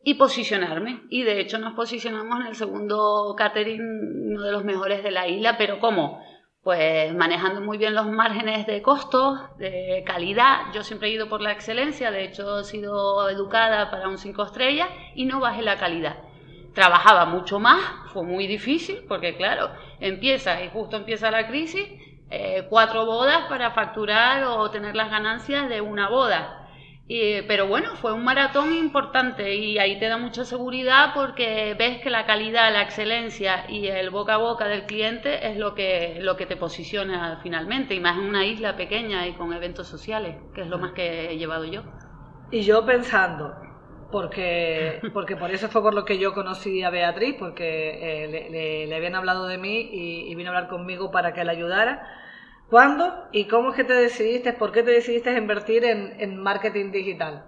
y 0.03 0.15
posicionarme. 0.15 1.03
Y 1.11 1.21
de 1.21 1.39
hecho 1.39 1.59
nos 1.59 1.75
posicionamos 1.75 2.39
en 2.39 2.47
el 2.47 2.55
segundo 2.55 3.35
catering, 3.37 4.31
uno 4.31 4.41
de 4.41 4.51
los 4.51 4.63
mejores 4.63 5.03
de 5.03 5.11
la 5.11 5.27
isla, 5.27 5.55
pero 5.55 5.79
¿cómo? 5.79 6.19
Pues 6.63 7.13
manejando 7.15 7.61
muy 7.61 7.77
bien 7.77 7.95
los 7.95 8.07
márgenes 8.07 8.67
de 8.67 8.81
costos, 8.81 9.39
de 9.57 10.03
calidad. 10.05 10.73
Yo 10.73 10.83
siempre 10.83 11.07
he 11.07 11.11
ido 11.11 11.29
por 11.29 11.41
la 11.41 11.51
excelencia, 11.51 12.11
de 12.11 12.25
hecho 12.25 12.59
he 12.59 12.63
sido 12.65 13.29
educada 13.29 13.89
para 13.89 14.09
un 14.09 14.17
5 14.17 14.43
estrellas 14.43 14.89
y 15.15 15.25
no 15.25 15.39
bajé 15.39 15.61
la 15.61 15.77
calidad. 15.77 16.17
Trabajaba 16.73 17.25
mucho 17.25 17.59
más, 17.59 17.79
fue 18.13 18.23
muy 18.23 18.45
difícil 18.45 19.05
porque 19.07 19.35
claro, 19.35 19.71
empieza 19.99 20.63
y 20.63 20.69
justo 20.69 20.97
empieza 20.97 21.31
la 21.31 21.47
crisis, 21.47 21.87
eh, 22.29 22.67
cuatro 22.69 23.05
bodas 23.05 23.47
para 23.49 23.71
facturar 23.71 24.43
o 24.43 24.69
tener 24.69 24.95
las 24.95 25.09
ganancias 25.09 25.67
de 25.67 25.81
una 25.81 26.09
boda 26.09 26.68
pero 27.47 27.65
bueno, 27.65 27.95
fue 27.95 28.13
un 28.13 28.23
maratón 28.23 28.71
importante 28.71 29.55
y 29.55 29.79
ahí 29.79 29.97
te 29.97 30.07
da 30.07 30.17
mucha 30.17 30.45
seguridad 30.45 31.11
porque 31.15 31.73
ves 31.73 32.01
que 32.01 32.11
la 32.11 32.27
calidad, 32.27 32.71
la 32.71 32.83
excelencia 32.83 33.65
y 33.67 33.87
el 33.87 34.11
boca 34.11 34.35
a 34.35 34.37
boca 34.37 34.67
del 34.67 34.85
cliente 34.85 35.47
es 35.47 35.57
lo 35.57 35.73
que, 35.73 36.19
lo 36.21 36.37
que 36.37 36.45
te 36.45 36.55
posiciona 36.55 37.39
finalmente, 37.41 37.95
y 37.95 37.99
más 37.99 38.19
en 38.19 38.25
una 38.25 38.45
isla 38.45 38.77
pequeña 38.77 39.25
y 39.27 39.33
con 39.33 39.51
eventos 39.53 39.87
sociales, 39.87 40.35
que 40.53 40.61
es 40.61 40.67
lo 40.67 40.77
más 40.77 40.91
que 40.91 41.31
he 41.31 41.37
llevado 41.39 41.65
yo. 41.65 41.81
Y 42.51 42.61
yo 42.61 42.85
pensando, 42.85 43.55
porque, 44.11 45.01
porque 45.11 45.35
por 45.35 45.49
eso 45.49 45.67
fue 45.67 45.81
por 45.81 45.95
lo 45.95 46.05
que 46.05 46.19
yo 46.19 46.35
conocí 46.35 46.83
a 46.83 46.91
Beatriz, 46.91 47.37
porque 47.39 48.25
eh, 48.25 48.87
le, 48.87 48.95
habían 48.95 49.15
hablado 49.15 49.47
de 49.47 49.57
mí 49.57 49.89
y, 49.91 50.31
y 50.31 50.35
vino 50.35 50.51
a 50.51 50.55
hablar 50.55 50.69
conmigo 50.69 51.09
para 51.09 51.33
que 51.33 51.43
la 51.43 51.53
ayudara 51.53 52.03
¿Cuándo 52.69 53.27
y 53.31 53.45
cómo 53.45 53.71
es 53.71 53.75
que 53.75 53.83
te 53.83 53.93
decidiste, 53.93 54.53
por 54.53 54.71
qué 54.71 54.83
te 54.83 54.91
decidiste 54.91 55.35
invertir 55.35 55.83
en, 55.85 56.37
marketing 56.37 56.91
digital? 56.91 57.45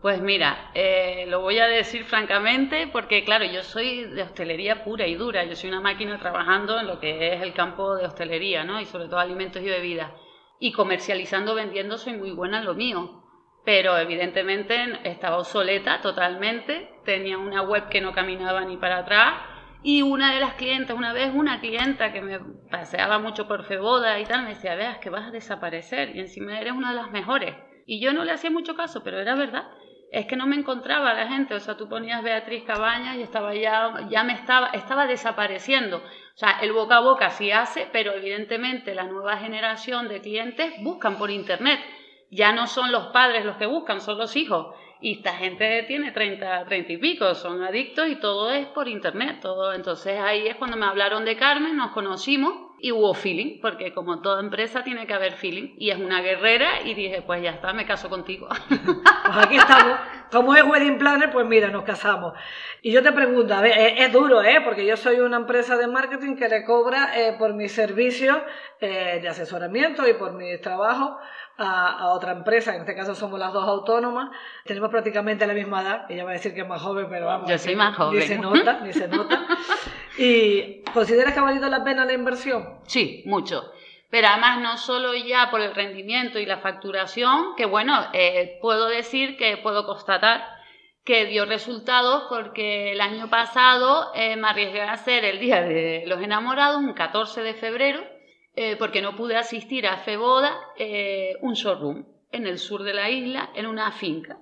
Pues 0.00 0.22
mira, 0.22 0.70
eh, 0.74 1.26
lo 1.28 1.42
voy 1.42 1.58
a 1.58 1.66
decir 1.66 2.04
francamente 2.04 2.88
porque, 2.90 3.22
claro, 3.22 3.44
yo 3.44 3.62
soy 3.62 4.04
de 4.04 4.22
hostelería 4.22 4.82
pura 4.82 5.06
y 5.06 5.14
dura. 5.14 5.44
Yo 5.44 5.54
soy 5.54 5.68
una 5.68 5.82
máquina 5.82 6.18
trabajando 6.18 6.80
en 6.80 6.86
lo 6.86 6.98
que 6.98 7.34
es 7.34 7.42
el 7.42 7.52
campo 7.52 7.94
de 7.96 8.06
hostelería, 8.06 8.64
¿no? 8.64 8.80
Y 8.80 8.86
sobre 8.86 9.06
todo 9.06 9.18
alimentos 9.18 9.62
y 9.62 9.66
bebidas. 9.66 10.10
Y 10.58 10.72
comercializando, 10.72 11.54
vendiendo, 11.54 11.98
soy 11.98 12.14
muy 12.14 12.30
buena 12.32 12.58
en 12.58 12.64
lo 12.64 12.74
mío. 12.74 13.22
Pero 13.64 13.96
evidentemente 13.98 14.74
estaba 15.04 15.36
obsoleta 15.38 16.00
totalmente. 16.00 16.88
Tenía 17.04 17.36
una 17.36 17.62
web 17.62 17.88
que 17.88 18.00
no 18.00 18.12
caminaba 18.12 18.64
ni 18.64 18.78
para 18.78 18.98
atrás. 18.98 19.34
Y 19.82 20.02
una 20.02 20.32
de 20.32 20.40
las 20.40 20.54
clientes, 20.54 20.96
una 20.96 21.12
vez 21.12 21.32
una 21.34 21.60
clienta 21.60 22.12
que 22.12 22.22
me 22.22 22.38
paseaba 22.70 23.18
mucho 23.18 23.48
por 23.48 23.64
Feboda 23.64 24.18
y 24.20 24.24
tal, 24.24 24.42
me 24.42 24.50
decía, 24.50 24.76
veas 24.76 24.98
que 24.98 25.10
vas 25.10 25.28
a 25.28 25.30
desaparecer 25.30 26.14
y 26.14 26.20
encima 26.20 26.60
eres 26.60 26.72
una 26.72 26.90
de 26.90 26.96
las 26.96 27.10
mejores. 27.10 27.56
Y 27.86 28.00
yo 28.00 28.12
no 28.12 28.24
le 28.24 28.32
hacía 28.32 28.50
mucho 28.50 28.76
caso, 28.76 29.02
pero 29.02 29.18
era 29.18 29.34
verdad 29.34 29.64
es 30.12 30.26
que 30.26 30.36
no 30.36 30.46
me 30.46 30.56
encontraba 30.56 31.14
la 31.14 31.26
gente, 31.26 31.54
o 31.54 31.60
sea, 31.60 31.78
tú 31.78 31.88
ponías 31.88 32.22
Beatriz 32.22 32.64
Cabañas 32.64 33.16
y 33.16 33.22
estaba 33.22 33.54
ya, 33.54 34.06
ya 34.10 34.22
me 34.24 34.34
estaba, 34.34 34.66
estaba 34.68 35.06
desapareciendo. 35.06 35.96
O 35.96 36.36
sea, 36.38 36.58
el 36.60 36.72
boca 36.74 36.98
a 36.98 37.00
boca 37.00 37.30
sí 37.30 37.50
hace, 37.50 37.88
pero 37.90 38.12
evidentemente 38.12 38.94
la 38.94 39.04
nueva 39.04 39.38
generación 39.38 40.08
de 40.08 40.20
clientes 40.20 40.74
buscan 40.82 41.16
por 41.16 41.30
internet. 41.30 41.80
Ya 42.30 42.52
no 42.52 42.66
son 42.66 42.92
los 42.92 43.06
padres 43.06 43.46
los 43.46 43.56
que 43.56 43.64
buscan, 43.64 44.02
son 44.02 44.18
los 44.18 44.36
hijos. 44.36 44.76
Y 45.02 45.14
esta 45.14 45.34
gente 45.34 45.82
tiene 45.88 46.12
30, 46.12 46.64
30 46.64 46.92
y 46.92 46.96
pico, 46.96 47.34
son 47.34 47.60
adictos 47.64 48.08
y 48.08 48.16
todo 48.16 48.52
es 48.52 48.66
por 48.66 48.86
internet, 48.86 49.40
todo. 49.42 49.72
Entonces 49.72 50.20
ahí 50.20 50.46
es 50.46 50.54
cuando 50.54 50.76
me 50.76 50.86
hablaron 50.86 51.24
de 51.24 51.36
Carmen, 51.36 51.76
nos 51.76 51.90
conocimos 51.90 52.72
y 52.78 52.90
hubo 52.90 53.12
feeling, 53.12 53.60
porque 53.60 53.92
como 53.92 54.20
toda 54.20 54.40
empresa 54.40 54.82
tiene 54.82 55.06
que 55.06 55.14
haber 55.14 55.34
feeling. 55.34 55.74
Y 55.76 55.90
es 55.90 55.98
una 55.98 56.20
guerrera 56.20 56.82
y 56.84 56.94
dije, 56.94 57.22
pues 57.22 57.42
ya 57.42 57.50
está, 57.50 57.72
me 57.72 57.84
caso 57.86 58.08
contigo. 58.08 58.48
Pues 59.24 59.46
aquí 59.46 59.56
estamos. 59.56 59.98
Como 60.32 60.54
es 60.54 60.64
wedding 60.64 60.98
planner, 60.98 61.30
pues 61.30 61.46
mira, 61.46 61.68
nos 61.68 61.84
casamos. 61.84 62.34
Y 62.82 62.90
yo 62.90 63.02
te 63.02 63.12
pregunto, 63.12 63.54
a 63.54 63.60
ver, 63.60 63.72
es, 63.96 64.12
duro, 64.12 64.42
¿eh? 64.42 64.60
Porque 64.62 64.84
yo 64.84 64.96
soy 64.96 65.20
una 65.20 65.36
empresa 65.36 65.76
de 65.76 65.86
marketing 65.86 66.34
que 66.34 66.48
le 66.48 66.64
cobra 66.64 67.12
eh, 67.16 67.36
por 67.38 67.54
mis 67.54 67.72
servicios 67.72 68.36
eh, 68.80 69.20
de 69.22 69.28
asesoramiento 69.28 70.06
y 70.08 70.14
por 70.14 70.32
mi 70.32 70.58
trabajo 70.58 71.18
a, 71.58 72.08
otra 72.08 72.32
empresa, 72.32 72.74
en 72.74 72.80
este 72.80 72.94
caso 72.94 73.14
somos 73.14 73.38
las 73.38 73.52
dos 73.52 73.66
autónomas, 73.66 74.30
tenemos 74.64 74.90
prácticamente 74.90 75.46
la 75.46 75.54
misma 75.54 75.82
edad, 75.82 76.06
ella 76.10 76.24
va 76.24 76.30
a 76.30 76.34
decir 76.34 76.54
que 76.54 76.62
es 76.62 76.68
más 76.68 76.82
joven, 76.82 77.06
pero 77.08 77.26
vamos. 77.26 77.50
Yo 77.50 77.58
soy 77.58 77.76
más 77.76 77.96
joven. 77.96 78.18
Ni 78.18 78.26
se 78.26 78.38
nota, 78.38 78.80
ni 78.80 78.92
se 78.92 79.08
nota. 79.08 79.46
¿Y 80.18 80.82
consideras 80.92 81.32
que 81.32 81.40
ha 81.40 81.42
valido 81.42 81.68
la 81.68 81.84
pena 81.84 82.04
la 82.04 82.12
inversión? 82.12 82.80
Sí, 82.86 83.22
mucho. 83.26 83.72
Pero 84.10 84.28
además 84.28 84.60
no 84.60 84.76
solo 84.76 85.14
ya 85.14 85.50
por 85.50 85.60
el 85.62 85.74
rendimiento 85.74 86.38
y 86.38 86.44
la 86.44 86.58
facturación, 86.58 87.56
que 87.56 87.64
bueno, 87.64 88.08
eh, 88.12 88.58
puedo 88.60 88.88
decir 88.88 89.38
que 89.38 89.56
puedo 89.56 89.86
constatar 89.86 90.44
que 91.04 91.26
dio 91.26 91.46
resultados 91.46 92.24
porque 92.28 92.92
el 92.92 93.00
año 93.00 93.28
pasado 93.28 94.12
eh, 94.14 94.36
me 94.36 94.48
arriesgué 94.48 94.82
a 94.82 94.92
hacer 94.92 95.24
el 95.24 95.40
Día 95.40 95.62
de 95.62 96.04
los 96.06 96.20
Enamorados, 96.20 96.82
un 96.82 96.92
14 96.92 97.42
de 97.42 97.54
febrero, 97.54 98.04
eh, 98.54 98.76
porque 98.76 99.02
no 99.02 99.16
pude 99.16 99.36
asistir 99.36 99.86
a 99.86 99.98
Feboda, 99.98 100.54
eh, 100.76 101.36
un 101.40 101.54
showroom 101.54 102.04
en 102.30 102.46
el 102.46 102.58
sur 102.58 102.82
de 102.82 102.94
la 102.94 103.10
isla, 103.10 103.50
en 103.54 103.66
una 103.66 103.92
finca. 103.92 104.38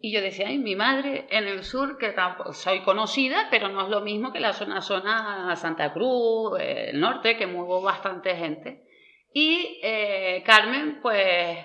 Y 0.00 0.12
yo 0.12 0.20
decía, 0.20 0.48
ay, 0.48 0.58
mi 0.58 0.76
madre 0.76 1.26
en 1.30 1.46
el 1.46 1.64
sur, 1.64 1.98
que 1.98 2.10
tampoco 2.10 2.52
soy 2.52 2.80
conocida, 2.82 3.48
pero 3.50 3.68
no 3.68 3.82
es 3.82 3.88
lo 3.88 4.00
mismo 4.00 4.32
que 4.32 4.40
la 4.40 4.52
zona, 4.52 4.80
zona 4.80 5.54
Santa 5.56 5.92
Cruz, 5.92 6.58
eh, 6.60 6.90
el 6.90 7.00
norte, 7.00 7.36
que 7.36 7.46
muevo 7.46 7.80
bastante 7.80 8.36
gente. 8.36 8.82
Y 9.32 9.80
Carmen, 10.44 11.00
pues 11.02 11.58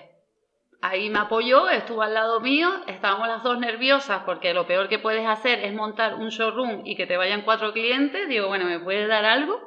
ahí 0.82 1.08
me 1.08 1.20
apoyó, 1.20 1.70
estuvo 1.70 2.02
al 2.02 2.12
lado 2.12 2.40
mío, 2.40 2.68
estábamos 2.86 3.28
las 3.28 3.42
dos 3.42 3.58
nerviosas 3.58 4.22
porque 4.26 4.52
lo 4.52 4.66
peor 4.66 4.88
que 4.88 4.98
puedes 4.98 5.26
hacer 5.26 5.60
es 5.60 5.72
montar 5.72 6.16
un 6.16 6.28
showroom 6.28 6.82
y 6.84 6.96
que 6.96 7.06
te 7.06 7.16
vayan 7.16 7.42
cuatro 7.42 7.72
clientes. 7.72 8.28
Digo, 8.28 8.48
bueno, 8.48 8.66
¿me 8.66 8.80
puede 8.80 9.06
dar 9.06 9.24
algo? 9.24 9.58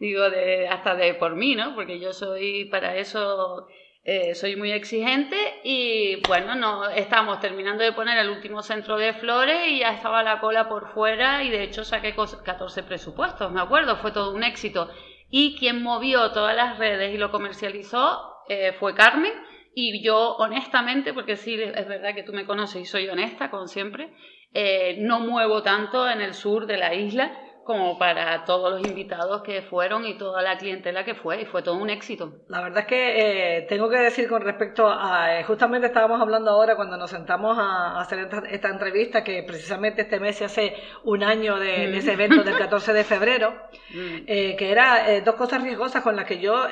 Digo, 0.00 0.30
de, 0.30 0.66
hasta 0.66 0.96
de 0.96 1.14
por 1.14 1.36
mí, 1.36 1.54
¿no? 1.54 1.74
Porque 1.74 2.00
yo 2.00 2.12
soy 2.14 2.64
para 2.64 2.96
eso, 2.96 3.68
eh, 4.02 4.34
soy 4.34 4.56
muy 4.56 4.72
exigente 4.72 5.36
y 5.62 6.16
bueno, 6.26 6.54
no, 6.54 6.88
estamos 6.88 7.38
terminando 7.38 7.84
de 7.84 7.92
poner 7.92 8.18
el 8.18 8.30
último 8.30 8.62
centro 8.62 8.96
de 8.96 9.12
flores 9.12 9.68
y 9.68 9.80
ya 9.80 9.92
estaba 9.92 10.22
la 10.22 10.40
cola 10.40 10.70
por 10.70 10.88
fuera 10.88 11.44
y 11.44 11.50
de 11.50 11.62
hecho 11.62 11.84
saqué 11.84 12.14
14 12.14 12.82
presupuestos, 12.82 13.52
me 13.52 13.60
acuerdo, 13.60 13.96
fue 13.98 14.10
todo 14.10 14.34
un 14.34 14.42
éxito. 14.42 14.90
Y 15.28 15.56
quien 15.56 15.82
movió 15.82 16.32
todas 16.32 16.56
las 16.56 16.78
redes 16.78 17.14
y 17.14 17.18
lo 17.18 17.30
comercializó 17.30 18.20
eh, 18.48 18.72
fue 18.80 18.94
Carmen. 18.94 19.32
Y 19.72 20.02
yo, 20.02 20.34
honestamente, 20.38 21.14
porque 21.14 21.36
sí, 21.36 21.54
es 21.54 21.86
verdad 21.86 22.14
que 22.16 22.24
tú 22.24 22.32
me 22.32 22.44
conoces 22.44 22.82
y 22.82 22.86
soy 22.86 23.08
honesta, 23.08 23.50
como 23.50 23.68
siempre, 23.68 24.12
eh, 24.52 24.96
no 24.98 25.20
muevo 25.20 25.62
tanto 25.62 26.10
en 26.10 26.20
el 26.20 26.34
sur 26.34 26.66
de 26.66 26.76
la 26.76 26.92
isla, 26.94 27.30
como 27.70 27.96
para 27.96 28.44
todos 28.44 28.72
los 28.72 28.90
invitados 28.90 29.42
que 29.42 29.62
fueron 29.62 30.04
y 30.04 30.18
toda 30.18 30.42
la 30.42 30.58
clientela 30.58 31.04
que 31.04 31.14
fue, 31.14 31.42
y 31.42 31.44
fue 31.44 31.62
todo 31.62 31.76
un 31.76 31.88
éxito. 31.88 32.40
La 32.48 32.60
verdad 32.62 32.80
es 32.80 32.86
que 32.86 33.58
eh, 33.58 33.62
tengo 33.68 33.88
que 33.88 33.98
decir 33.98 34.28
con 34.28 34.42
respecto 34.42 34.88
a, 34.88 35.38
eh, 35.38 35.44
justamente 35.44 35.86
estábamos 35.86 36.20
hablando 36.20 36.50
ahora 36.50 36.74
cuando 36.74 36.96
nos 36.96 37.10
sentamos 37.10 37.56
a, 37.56 38.00
hacer 38.00 38.28
esta, 38.50 38.70
entrevista, 38.70 39.22
que 39.22 39.44
precisamente 39.44 40.02
este 40.02 40.18
mes 40.18 40.34
se 40.34 40.46
hace 40.46 40.74
un 41.04 41.22
año 41.22 41.60
de, 41.60 41.96
ese 41.96 42.10
mm. 42.10 42.14
evento 42.14 42.42
del 42.42 42.58
14 42.58 42.92
de 42.92 43.04
febrero, 43.04 43.52
mm. 43.94 44.16
eh, 44.26 44.56
que 44.58 44.72
era 44.72 45.20
dos 45.24 45.36
cosas 45.36 45.62
riesgosas 45.62 46.02
con 46.02 46.16
las 46.16 46.24
que 46.24 46.40
yo 46.40 46.66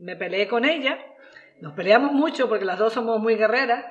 me 0.00 0.16
peleé 0.16 0.48
con 0.48 0.64
ella, 0.64 0.98
nos 1.60 1.74
peleamos 1.74 2.12
mucho 2.12 2.48
porque 2.48 2.64
las 2.64 2.78
dos 2.78 2.94
somos 2.94 3.20
muy 3.20 3.36
guerreras, 3.36 3.84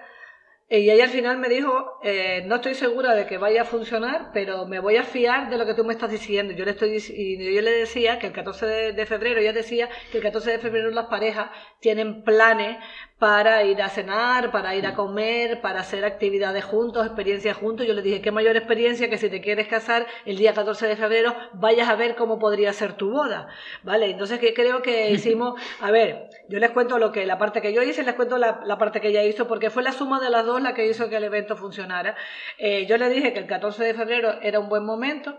y 0.80 0.90
ella 0.90 1.04
al 1.04 1.12
final 1.12 1.38
me 1.38 1.50
dijo, 1.50 2.00
eh, 2.02 2.44
no 2.48 2.56
estoy 2.56 2.74
segura 2.74 3.14
de 3.14 3.28
que 3.28 3.38
vaya 3.38 3.62
a 3.62 3.66
funcionar, 3.66 4.32
pero 4.34 4.66
me 4.66 4.80
voy 4.80 4.98
a 4.98 5.04
fiar 5.04 5.52
de 5.52 5.60
lo 5.60 5.68
que 5.68 5.76
tú 5.76 5.84
me 5.84 5.94
estás 5.94 6.10
diciendo. 6.10 6.52
Yo 6.54 6.66
le, 6.66 6.72
estoy, 6.72 6.98
y 7.16 7.54
yo 7.54 7.62
le 7.62 7.72
decía 7.72 8.18
que 8.18 8.26
el 8.26 8.34
14 8.34 8.66
de, 8.66 8.94
de 8.94 9.06
febrero, 9.06 9.40
ella 9.40 9.54
decía 9.54 9.88
que 10.12 10.18
el 10.18 10.24
14 10.24 10.54
de 10.54 10.58
febrero 10.58 10.90
las 10.90 11.06
parejas 11.06 11.52
tienen 11.80 12.24
planes 12.24 12.78
para 13.20 13.64
ir 13.64 13.82
a 13.82 13.90
cenar, 13.90 14.52
para 14.52 14.76
ir 14.76 14.86
a 14.86 14.96
comer, 14.96 15.62
para 15.62 15.80
hacer 15.80 16.04
actividades 16.04 16.66
juntos, 16.66 17.06
experiencias 17.06 17.56
juntos. 17.56 17.88
Yo 17.88 17.94
le 17.94 18.02
dije, 18.02 18.22
qué 18.22 18.32
mayor 18.32 18.58
experiencia 18.58 19.10
que 19.10 19.18
si 19.18 19.30
te 19.30 19.40
quieres 19.40 19.68
casar 19.68 20.06
el 20.26 20.38
día 20.38 20.54
14 20.54 20.88
de 20.88 20.96
febrero, 20.96 21.34
vayas 21.54 21.88
a 21.88 21.96
ver 21.96 22.16
cómo 22.16 22.38
podría 22.40 22.74
ser 22.74 22.94
tu 22.94 23.12
boda. 23.12 23.48
¿Vale? 23.84 24.10
Entonces 24.10 24.40
que 24.40 24.54
creo 24.54 24.82
que 24.82 25.12
hicimos, 25.12 25.60
a 25.80 25.92
ver, 25.92 26.30
yo 26.50 26.60
les 26.60 26.72
cuento 26.72 27.00
lo 27.00 27.12
que 27.12 27.26
la 27.26 27.38
parte 27.38 27.62
que 27.62 27.72
yo 27.72 27.82
hice, 27.82 28.04
les 28.04 28.16
cuento 28.16 28.38
la, 28.38 28.78
parte 28.78 29.00
que 29.00 29.10
ella 29.10 29.24
hizo, 29.24 29.48
porque 29.48 29.70
fue 29.70 29.84
la 29.84 29.94
suma 29.94 30.20
de 30.20 30.30
las 30.30 30.46
dos 30.46 30.62
la 30.62 30.74
que 30.74 30.88
hizo 30.88 31.10
que 31.10 31.18
el 31.18 31.24
evento 31.24 31.56
funcionara. 31.56 32.16
Eh, 32.58 32.86
yo 32.88 32.98
le 32.98 33.10
dije 33.10 33.32
que 33.32 33.40
el 33.40 33.48
14 33.48 33.84
de 33.84 33.94
febrero 33.94 34.34
era 34.42 34.60
un 34.60 34.70
buen 34.70 34.84
momento, 34.84 35.38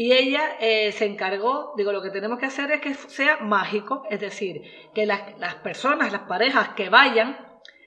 y 0.00 0.12
ella 0.12 0.52
eh, 0.60 0.92
se 0.92 1.06
encargó, 1.06 1.74
digo, 1.76 1.90
lo 1.90 2.00
que 2.00 2.10
tenemos 2.10 2.38
que 2.38 2.46
hacer 2.46 2.70
es 2.70 2.80
que 2.80 2.94
sea 2.94 3.38
mágico, 3.38 4.04
es 4.08 4.20
decir, 4.20 4.62
que 4.94 5.06
las, 5.06 5.36
las 5.40 5.56
personas, 5.56 6.12
las 6.12 6.20
parejas 6.20 6.68
que 6.76 6.88
vayan 6.88 7.36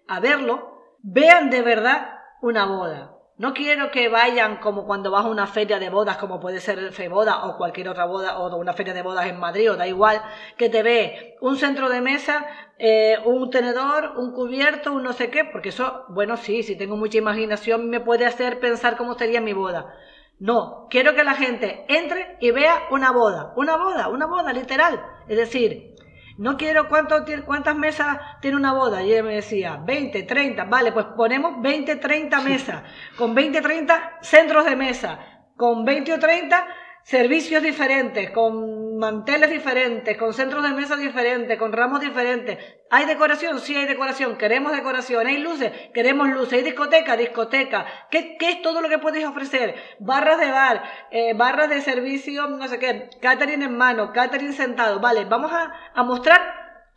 a 0.10 0.20
verlo, 0.20 0.98
vean 1.02 1.50
de 1.50 1.62
verdad 1.62 2.16
una 2.42 2.66
boda. 2.66 3.16
No 3.38 3.54
quiero 3.54 3.92
que 3.92 4.10
vayan 4.10 4.58
como 4.58 4.86
cuando 4.86 5.10
vas 5.10 5.24
a 5.24 5.30
una 5.30 5.48
feria 5.48 5.80
de 5.80 5.90
bodas, 5.90 6.18
como 6.18 6.42
puede 6.42 6.60
ser 6.60 6.92
Feboda 6.92 7.46
o 7.46 7.56
cualquier 7.56 7.88
otra 7.88 8.04
boda, 8.04 8.40
o 8.40 8.58
una 8.58 8.74
feria 8.74 8.94
de 8.94 9.04
bodas 9.04 9.28
en 9.28 9.40
Madrid, 9.40 9.72
o 9.72 9.78
da 9.78 9.88
igual, 9.88 10.22
que 10.58 10.68
te 10.68 10.84
ve 10.84 11.38
un 11.40 11.56
centro 11.56 11.88
de 11.88 12.02
mesa, 12.02 12.46
eh, 12.78 13.20
un 13.24 13.50
tenedor, 13.50 14.18
un 14.18 14.34
cubierto, 14.34 14.92
un 14.92 15.04
no 15.04 15.14
sé 15.14 15.30
qué, 15.30 15.46
porque 15.46 15.70
eso, 15.70 16.04
bueno, 16.10 16.36
sí, 16.36 16.62
si 16.62 16.76
tengo 16.76 16.98
mucha 16.98 17.20
imaginación 17.20 17.90
me 17.90 18.02
puede 18.02 18.26
hacer 18.26 18.60
pensar 18.60 18.98
cómo 18.98 19.14
sería 19.14 19.40
mi 19.40 19.54
boda. 19.54 19.96
No, 20.42 20.88
quiero 20.90 21.14
que 21.14 21.24
la 21.24 21.36
gente 21.36 21.86
entre 21.88 22.36
y 22.40 22.50
vea 22.50 22.88
una 22.90 23.12
boda, 23.12 23.54
una 23.58 23.78
boda, 23.78 24.08
una 24.08 24.26
boda 24.26 24.52
literal. 24.52 25.00
Es 25.28 25.38
decir, 25.38 25.94
no 26.40 26.58
quiero 26.58 26.90
cuánto, 26.90 27.24
cuántas 27.46 27.76
mesas 27.76 28.18
tiene 28.42 28.58
una 28.58 28.74
boda. 28.74 29.04
Y 29.04 29.14
él 29.14 29.24
me 29.24 29.36
decía, 29.36 29.80
20, 29.86 30.24
30, 30.24 30.64
vale, 30.64 30.94
pues 30.94 31.06
ponemos 31.16 31.62
20, 31.62 31.96
30 31.98 32.42
mesas, 32.42 32.82
con 33.20 33.36
20, 33.36 33.62
30 33.62 34.18
centros 34.22 34.66
de 34.66 34.76
mesa, 34.76 35.20
con 35.56 35.86
20 35.86 36.12
o 36.12 36.20
30 36.20 36.68
servicios 37.04 37.64
diferentes, 37.64 38.32
con 38.32 38.98
manteles 38.98 39.50
diferentes, 39.50 40.18
con 40.18 40.34
centros 40.34 40.64
de 40.64 40.70
mesa 40.70 40.96
diferentes, 40.96 41.58
con 41.58 41.74
ramos 41.74 42.00
diferentes. 42.00 42.58
¿Hay 42.90 43.06
decoración? 43.06 43.60
Sí 43.60 43.76
hay 43.76 43.86
decoración. 43.86 44.38
Queremos 44.38 44.72
decoración. 44.72 45.26
¿Hay 45.26 45.38
luces? 45.38 45.72
Queremos 45.94 46.30
luces. 46.30 46.54
¿Hay 46.54 46.64
discoteca? 46.64 47.18
Discoteca. 47.18 47.86
¿Qué, 48.10 48.38
es 48.40 48.62
todo 48.62 48.82
lo 48.82 48.90
que 48.90 49.00
puedes 49.00 49.26
ofrecer? 49.26 49.76
Barras 50.00 50.40
de 50.40 50.52
bar, 50.52 50.84
eh, 51.10 51.34
barras 51.34 51.70
de 51.70 51.82
servicio, 51.82 52.48
no 52.48 52.68
sé 52.68 52.80
qué, 52.80 53.10
catering 53.22 53.64
en 53.64 53.76
mano, 53.76 54.14
catering 54.14 54.54
sentado. 54.54 55.00
Vale, 55.00 55.26
vamos 55.26 55.52
a, 55.52 55.74
a 55.94 56.04
mostrar 56.04 56.42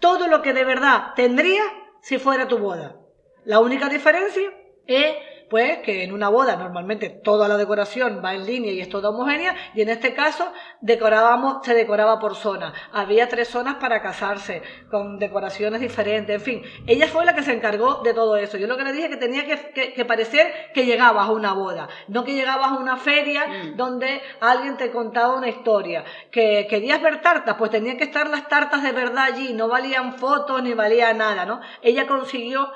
todo 0.01 0.29
lo 0.29 0.43
que 0.43 0.53
de 0.53 0.65
verdad 0.65 1.15
tendría 1.17 1.63
si 2.03 2.19
fuera 2.19 2.49
tu 2.49 2.59
boda. 2.59 2.97
La 3.45 3.61
única 3.61 3.89
diferencia 3.89 4.53
es 4.87 5.17
pues 5.55 5.79
que 5.85 6.03
en 6.03 6.13
una 6.13 6.31
boda 6.31 6.57
normalmente 6.57 7.11
toda 7.11 7.47
la 7.47 7.57
decoración 7.57 8.21
va 8.25 8.35
en 8.35 8.45
línea 8.45 8.73
y 8.73 8.81
es 8.81 8.89
toda 8.89 9.11
homogénea 9.11 9.55
y 9.73 9.83
en 9.83 9.89
este 9.89 10.13
caso 10.13 10.53
decorábamos, 10.81 11.65
se 11.65 11.75
decoraba 11.75 12.19
por 12.19 12.35
zona. 12.35 12.73
Había 12.91 13.29
tres 13.29 13.51
zonas 13.51 13.77
para 13.77 14.03
casarse 14.03 14.63
con 14.91 15.21
decoraciones 15.21 15.81
diferentes, 15.81 16.35
en 16.35 16.41
fin. 16.41 16.63
Ella 16.89 17.07
fue 17.07 17.25
la 17.25 17.37
que 17.37 17.45
se 17.45 17.53
encargó 17.53 18.03
de 18.03 18.13
todo 18.13 18.37
eso. 18.37 18.57
Yo 18.57 18.67
lo 18.67 18.77
que 18.77 18.83
le 18.83 18.93
dije 18.93 19.09
que 19.09 19.17
tenía 19.17 19.45
que, 19.47 20.05
parecer 20.05 20.73
que 20.75 20.87
llegabas 20.87 21.29
a 21.29 21.31
una 21.31 21.53
boda, 21.53 21.89
no 22.09 22.25
que 22.25 22.35
llegabas 22.35 22.73
a 22.73 22.79
una 22.79 22.97
feria 22.97 23.47
mm. 23.47 23.77
donde 23.77 24.23
alguien 24.41 24.77
te 24.77 24.91
contaba 24.91 25.37
una 25.37 25.47
historia. 25.47 26.03
Que 26.33 26.67
querías 26.69 27.01
ver 27.01 27.23
tartas, 27.23 27.55
pues 27.57 27.71
tenían 27.71 27.97
que 27.97 28.03
estar 28.03 28.29
las 28.29 28.49
tartas 28.49 28.83
de 28.83 28.91
verdad 28.91 29.27
allí, 29.27 29.53
no 29.53 29.69
valían 29.69 30.15
fotos 30.15 30.65
ni 30.65 30.75
valía 30.75 31.15
nada, 31.15 31.45
¿no? 31.45 31.61
Ella 31.81 32.09
consiguió 32.09 32.73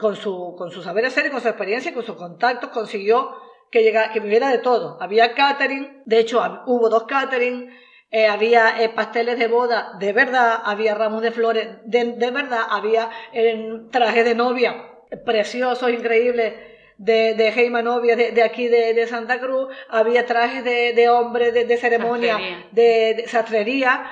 con 0.00 0.16
su, 0.16 0.54
con 0.56 0.70
su 0.70 0.82
saber 0.82 1.04
hacer 1.06 1.26
y 1.26 1.30
con 1.30 1.40
su 1.40 1.48
experiencia 1.48 1.90
y 1.90 1.94
con 1.94 2.04
sus 2.04 2.16
contactos, 2.16 2.70
consiguió 2.70 3.36
que, 3.70 3.82
llegara, 3.82 4.12
que 4.12 4.20
viviera 4.20 4.48
de 4.48 4.58
todo. 4.58 4.98
Había 5.00 5.34
catering, 5.34 6.02
de 6.06 6.18
hecho 6.18 6.42
hubo 6.66 6.88
dos 6.88 7.04
catering, 7.04 7.70
eh, 8.10 8.26
había 8.26 8.82
eh, 8.82 8.88
pasteles 8.88 9.38
de 9.38 9.46
boda 9.46 9.92
de 10.00 10.12
verdad, 10.12 10.60
había 10.64 10.96
ramos 10.96 11.22
de 11.22 11.30
flores 11.30 11.68
de, 11.84 12.04
de 12.14 12.30
verdad, 12.32 12.62
había 12.68 13.08
eh, 13.32 13.82
trajes 13.92 14.24
de 14.24 14.34
novia 14.34 14.86
preciosos, 15.24 15.90
increíbles, 15.90 16.54
de, 16.96 17.34
de 17.34 17.48
Heima 17.48 17.82
Novia 17.82 18.16
de, 18.16 18.32
de, 18.32 18.42
aquí 18.42 18.68
de, 18.68 19.06
Santa 19.06 19.40
Cruz, 19.40 19.68
había 19.88 20.26
trajes 20.26 20.64
de, 20.64 20.92
de 20.92 21.08
hombre 21.08 21.50
de, 21.50 21.76
ceremonia, 21.76 22.38
de, 22.72 23.24
sastrería, 23.26 24.04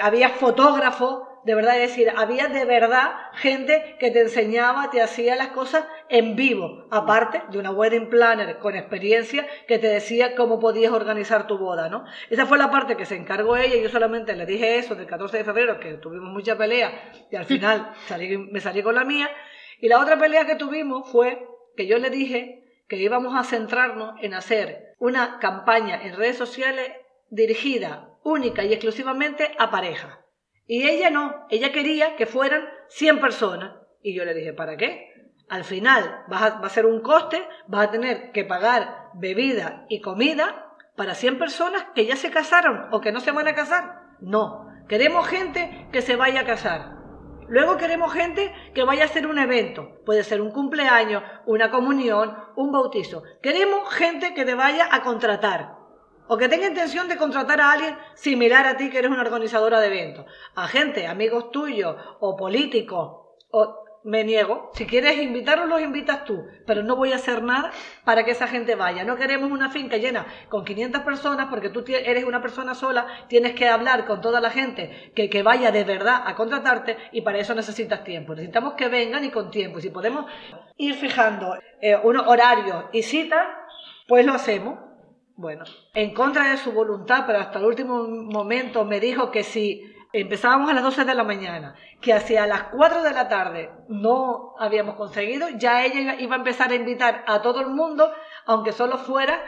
había 0.00 0.30
fotógrafos, 0.30 1.22
de 1.44 1.54
verdad, 1.54 1.80
es 1.80 1.90
decir, 1.90 2.10
había 2.16 2.48
de 2.48 2.64
verdad 2.64 3.12
gente 3.34 3.96
que 4.00 4.10
te 4.10 4.22
enseñaba, 4.22 4.90
te 4.90 5.02
hacía 5.02 5.36
las 5.36 5.48
cosas 5.48 5.84
en 6.08 6.36
vivo, 6.36 6.86
aparte 6.90 7.42
de 7.50 7.58
una 7.58 7.70
wedding 7.70 8.08
planner 8.08 8.58
con 8.58 8.76
experiencia 8.76 9.46
que 9.68 9.78
te 9.78 9.88
decía 9.88 10.34
cómo 10.34 10.58
podías 10.58 10.92
organizar 10.92 11.46
tu 11.46 11.58
boda, 11.58 11.88
¿no? 11.88 12.04
Esa 12.30 12.46
fue 12.46 12.58
la 12.58 12.70
parte 12.70 12.96
que 12.96 13.04
se 13.04 13.16
encargó 13.16 13.56
ella, 13.56 13.76
yo 13.76 13.90
solamente 13.90 14.34
le 14.34 14.46
dije 14.46 14.78
eso 14.78 14.94
del 14.94 15.06
14 15.06 15.38
de 15.38 15.44
febrero, 15.44 15.80
que 15.80 15.94
tuvimos 15.94 16.32
mucha 16.32 16.56
pelea 16.56 17.12
y 17.30 17.36
al 17.36 17.44
final 17.44 17.92
me 18.50 18.60
salí 18.60 18.82
con 18.82 18.94
la 18.94 19.04
mía, 19.04 19.28
y 19.80 19.88
la 19.88 20.00
otra 20.00 20.18
pelea 20.18 20.46
que 20.46 20.56
tuvimos 20.56 21.10
fue 21.10 21.46
que 21.76 21.86
yo 21.86 21.98
le 21.98 22.08
dije 22.08 22.64
que 22.88 22.96
íbamos 22.96 23.34
a 23.34 23.44
centrarnos 23.44 24.14
en 24.22 24.34
hacer 24.34 24.94
una 24.98 25.38
campaña 25.38 26.02
en 26.02 26.16
redes 26.16 26.38
sociales 26.38 26.92
dirigida 27.30 28.10
única 28.22 28.64
y 28.64 28.72
exclusivamente 28.72 29.52
a 29.58 29.70
pareja. 29.70 30.23
Y 30.66 30.88
ella 30.88 31.10
no, 31.10 31.46
ella 31.50 31.72
quería 31.72 32.16
que 32.16 32.26
fueran 32.26 32.64
100 32.88 33.20
personas. 33.20 33.76
Y 34.02 34.14
yo 34.14 34.24
le 34.24 34.34
dije, 34.34 34.52
¿para 34.52 34.76
qué? 34.76 35.12
Al 35.48 35.64
final 35.64 36.24
va 36.32 36.46
a 36.62 36.68
ser 36.70 36.86
un 36.86 37.00
coste, 37.00 37.46
vas 37.66 37.88
a 37.88 37.90
tener 37.90 38.32
que 38.32 38.44
pagar 38.44 39.10
bebida 39.14 39.84
y 39.88 40.00
comida 40.00 40.74
para 40.96 41.14
100 41.14 41.38
personas 41.38 41.86
que 41.94 42.06
ya 42.06 42.16
se 42.16 42.30
casaron 42.30 42.88
o 42.92 43.00
que 43.00 43.12
no 43.12 43.20
se 43.20 43.32
van 43.32 43.48
a 43.48 43.54
casar. 43.54 44.00
No, 44.20 44.68
queremos 44.88 45.26
gente 45.26 45.88
que 45.92 46.02
se 46.02 46.16
vaya 46.16 46.40
a 46.40 46.46
casar. 46.46 46.94
Luego 47.46 47.76
queremos 47.76 48.12
gente 48.12 48.54
que 48.74 48.84
vaya 48.84 49.02
a 49.02 49.06
hacer 49.06 49.26
un 49.26 49.38
evento. 49.38 50.00
Puede 50.06 50.24
ser 50.24 50.40
un 50.40 50.50
cumpleaños, 50.50 51.22
una 51.44 51.70
comunión, 51.70 52.36
un 52.56 52.72
bautizo. 52.72 53.22
Queremos 53.42 53.92
gente 53.92 54.32
que 54.32 54.46
te 54.46 54.54
vaya 54.54 54.88
a 54.90 55.02
contratar 55.02 55.73
o 56.26 56.36
que 56.36 56.48
tenga 56.48 56.66
intención 56.66 57.08
de 57.08 57.16
contratar 57.16 57.60
a 57.60 57.72
alguien 57.72 57.96
similar 58.14 58.66
a 58.66 58.76
ti 58.76 58.90
que 58.90 58.98
eres 58.98 59.10
una 59.10 59.22
organizadora 59.22 59.80
de 59.80 59.86
eventos, 59.86 60.26
a 60.54 60.68
gente, 60.68 61.06
amigos 61.06 61.50
tuyos 61.50 61.96
o 62.20 62.36
políticos, 62.36 63.24
o 63.50 63.84
me 64.04 64.22
niego. 64.22 64.70
Si 64.74 64.86
quieres 64.86 65.16
invitarlos, 65.18 65.68
los 65.68 65.80
invitas 65.80 66.24
tú, 66.24 66.46
pero 66.66 66.82
no 66.82 66.94
voy 66.94 67.12
a 67.12 67.16
hacer 67.16 67.42
nada 67.42 67.72
para 68.04 68.24
que 68.24 68.30
esa 68.30 68.46
gente 68.46 68.74
vaya. 68.74 69.02
No 69.02 69.16
queremos 69.16 69.50
una 69.50 69.70
finca 69.70 69.96
llena 69.96 70.26
con 70.48 70.64
500 70.64 71.02
personas 71.02 71.46
porque 71.48 71.70
tú 71.70 71.82
eres 71.88 72.24
una 72.24 72.42
persona 72.42 72.74
sola, 72.74 73.06
tienes 73.28 73.54
que 73.54 73.66
hablar 73.66 74.04
con 74.04 74.20
toda 74.20 74.40
la 74.40 74.50
gente 74.50 75.12
que, 75.14 75.42
vaya 75.42 75.72
de 75.72 75.84
verdad 75.84 76.22
a 76.26 76.34
contratarte 76.36 76.96
y 77.12 77.22
para 77.22 77.38
eso 77.38 77.54
necesitas 77.54 78.04
tiempo. 78.04 78.34
Necesitamos 78.34 78.74
que 78.74 78.88
vengan 78.88 79.24
y 79.24 79.30
con 79.30 79.50
tiempo. 79.50 79.78
Y 79.78 79.82
si 79.82 79.90
podemos 79.90 80.26
ir 80.76 80.94
fijando 80.94 81.56
eh, 81.80 81.96
unos 81.96 82.26
horarios 82.26 82.84
y 82.92 83.02
citas, 83.02 83.46
pues 84.06 84.24
lo 84.24 84.34
hacemos. 84.34 84.78
Bueno, 85.36 85.64
en 85.94 86.14
contra 86.14 86.50
de 86.50 86.58
su 86.58 86.70
voluntad, 86.72 87.24
pero 87.26 87.40
hasta 87.40 87.58
el 87.58 87.64
último 87.64 88.04
momento 88.06 88.84
me 88.84 89.00
dijo 89.00 89.32
que 89.32 89.42
si 89.42 89.82
empezábamos 90.12 90.70
a 90.70 90.74
las 90.74 90.84
12 90.84 91.04
de 91.04 91.14
la 91.14 91.24
mañana, 91.24 91.74
que 92.00 92.12
hacia 92.12 92.46
las 92.46 92.64
4 92.64 93.02
de 93.02 93.12
la 93.12 93.28
tarde 93.28 93.70
no 93.88 94.54
habíamos 94.60 94.94
conseguido, 94.94 95.48
ya 95.56 95.84
ella 95.84 96.14
iba 96.20 96.36
a 96.36 96.38
empezar 96.38 96.70
a 96.70 96.76
invitar 96.76 97.24
a 97.26 97.42
todo 97.42 97.60
el 97.60 97.70
mundo, 97.70 98.12
aunque 98.46 98.70
solo 98.70 98.96
fuera 98.96 99.42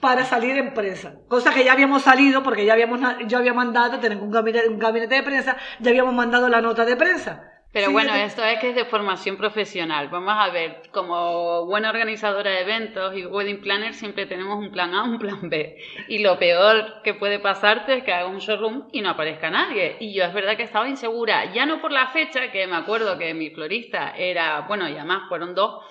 para 0.00 0.24
salir 0.24 0.56
en 0.56 0.72
prensa. 0.72 1.16
Cosa 1.28 1.52
que 1.52 1.62
ya 1.62 1.72
habíamos 1.72 2.02
salido, 2.02 2.42
porque 2.42 2.64
ya 2.64 2.72
habíamos, 2.72 3.00
yo 3.26 3.36
había 3.36 3.52
mandado, 3.52 4.00
tenemos 4.00 4.24
un 4.24 4.30
gabinete, 4.30 4.68
un 4.68 4.78
gabinete 4.78 5.16
de 5.16 5.22
prensa, 5.22 5.58
ya 5.80 5.90
habíamos 5.90 6.14
mandado 6.14 6.48
la 6.48 6.62
nota 6.62 6.86
de 6.86 6.96
prensa. 6.96 7.57
Pero 7.70 7.92
bueno, 7.92 8.14
esto 8.14 8.42
es 8.42 8.58
que 8.60 8.70
es 8.70 8.74
de 8.74 8.86
formación 8.86 9.36
profesional. 9.36 10.08
Vamos 10.08 10.34
a 10.34 10.48
ver, 10.48 10.82
como 10.90 11.66
buena 11.66 11.90
organizadora 11.90 12.50
de 12.50 12.62
eventos 12.62 13.14
y 13.14 13.26
wedding 13.26 13.60
planner 13.60 13.92
siempre 13.92 14.24
tenemos 14.24 14.58
un 14.58 14.72
plan 14.72 14.94
A, 14.94 15.02
un 15.04 15.18
plan 15.18 15.50
B. 15.50 15.76
Y 16.08 16.20
lo 16.20 16.38
peor 16.38 17.02
que 17.04 17.12
puede 17.12 17.38
pasarte 17.38 17.98
es 17.98 18.04
que 18.04 18.12
haga 18.12 18.26
un 18.26 18.38
showroom 18.38 18.88
y 18.90 19.02
no 19.02 19.10
aparezca 19.10 19.50
nadie. 19.50 19.96
Y 20.00 20.14
yo 20.14 20.24
es 20.24 20.32
verdad 20.32 20.56
que 20.56 20.62
estaba 20.62 20.88
insegura, 20.88 21.52
ya 21.52 21.66
no 21.66 21.82
por 21.82 21.92
la 21.92 22.06
fecha, 22.06 22.50
que 22.50 22.66
me 22.66 22.76
acuerdo 22.76 23.18
que 23.18 23.34
mi 23.34 23.50
florista 23.50 24.14
era, 24.16 24.60
bueno, 24.62 24.88
y 24.88 24.96
además 24.96 25.28
fueron 25.28 25.54
dos, 25.54 25.84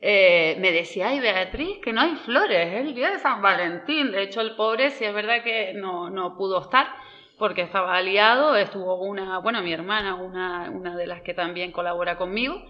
eh, 0.00 0.56
me 0.60 0.72
decía, 0.72 1.08
ay 1.08 1.20
Beatriz, 1.20 1.78
que 1.82 1.92
no 1.92 2.00
hay 2.00 2.16
flores, 2.16 2.68
es 2.72 2.86
el 2.86 2.94
día 2.94 3.10
de 3.10 3.18
San 3.18 3.42
Valentín. 3.42 4.12
De 4.12 4.22
hecho, 4.22 4.40
el 4.40 4.56
pobre 4.56 4.90
sí 4.90 5.04
es 5.04 5.12
verdad 5.12 5.42
que 5.42 5.74
no, 5.74 6.08
no 6.08 6.38
pudo 6.38 6.62
estar 6.62 6.88
porque 7.38 7.62
estaba 7.62 7.96
aliado, 7.96 8.56
estuvo 8.56 8.96
una, 9.02 9.38
bueno, 9.38 9.62
mi 9.62 9.72
hermana, 9.72 10.16
una, 10.16 10.70
una 10.70 10.96
de 10.96 11.06
las 11.06 11.22
que 11.22 11.34
también 11.34 11.72
colabora 11.72 12.16
conmigo, 12.16 12.62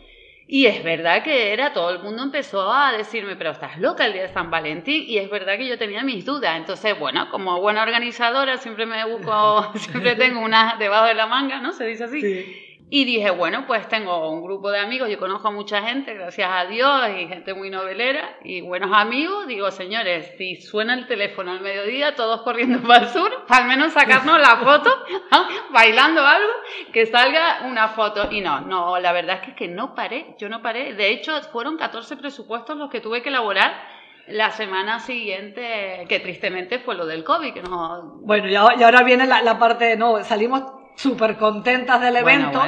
y 0.46 0.66
es 0.66 0.82
verdad 0.82 1.22
que 1.22 1.52
era, 1.52 1.72
todo 1.72 1.90
el 1.90 1.98
mundo 1.98 2.22
empezó 2.22 2.72
a 2.72 2.92
decirme, 2.92 3.36
pero 3.36 3.50
estás 3.50 3.78
loca 3.78 4.06
el 4.06 4.12
día 4.12 4.22
de 4.22 4.28
San 4.28 4.50
Valentín, 4.50 5.04
y 5.06 5.18
es 5.18 5.28
verdad 5.30 5.56
que 5.56 5.66
yo 5.66 5.78
tenía 5.78 6.02
mis 6.02 6.24
dudas, 6.24 6.56
entonces, 6.56 6.98
bueno, 6.98 7.28
como 7.30 7.60
buena 7.60 7.82
organizadora, 7.82 8.56
siempre 8.58 8.86
me 8.86 9.04
busco, 9.04 9.72
siempre 9.76 10.14
tengo 10.16 10.40
una 10.40 10.76
debajo 10.78 11.06
de 11.06 11.14
la 11.14 11.26
manga, 11.26 11.60
¿no? 11.60 11.72
Se 11.72 11.86
dice 11.86 12.04
así. 12.04 12.20
Sí. 12.20 12.67
Y 12.90 13.04
dije, 13.04 13.30
bueno, 13.30 13.66
pues 13.66 13.86
tengo 13.88 14.30
un 14.30 14.42
grupo 14.42 14.70
de 14.70 14.78
amigos, 14.78 15.10
yo 15.10 15.18
conozco 15.18 15.48
a 15.48 15.50
mucha 15.50 15.82
gente, 15.82 16.14
gracias 16.14 16.48
a 16.50 16.64
Dios, 16.64 17.10
y 17.18 17.28
gente 17.28 17.52
muy 17.52 17.68
novelera, 17.68 18.38
y 18.42 18.62
buenos 18.62 18.90
amigos. 18.94 19.46
Digo, 19.46 19.70
señores, 19.70 20.32
si 20.38 20.56
suena 20.56 20.94
el 20.94 21.06
teléfono 21.06 21.52
al 21.52 21.60
mediodía, 21.60 22.14
todos 22.14 22.40
corriendo 22.40 22.80
para 22.88 23.04
el 23.04 23.10
sur, 23.10 23.30
al 23.46 23.66
menos 23.66 23.92
sacarnos 23.92 24.38
la 24.38 24.56
foto, 24.56 24.90
bailando 25.70 26.26
algo, 26.26 26.48
que 26.90 27.04
salga 27.04 27.66
una 27.66 27.88
foto. 27.88 28.28
Y 28.30 28.40
no, 28.40 28.62
no, 28.62 28.98
la 28.98 29.12
verdad 29.12 29.42
es 29.46 29.54
que, 29.54 29.68
no 29.68 29.94
paré, 29.94 30.34
yo 30.38 30.48
no 30.48 30.62
paré. 30.62 30.94
De 30.94 31.10
hecho, 31.10 31.38
fueron 31.52 31.76
14 31.76 32.16
presupuestos 32.16 32.78
los 32.78 32.88
que 32.88 33.02
tuve 33.02 33.22
que 33.22 33.28
elaborar 33.28 33.98
la 34.28 34.50
semana 34.50 35.00
siguiente, 35.00 36.06
que 36.08 36.20
tristemente 36.20 36.78
fue 36.78 36.94
lo 36.94 37.04
del 37.04 37.22
COVID. 37.22 37.52
Que 37.52 37.62
no... 37.62 38.18
Bueno, 38.22 38.48
y 38.48 38.54
ahora 38.54 39.02
viene 39.02 39.26
la 39.26 39.58
parte, 39.58 39.94
no, 39.96 40.24
salimos 40.24 40.77
súper 40.98 41.36
contentas 41.36 42.00
del 42.00 42.16
evento. 42.16 42.60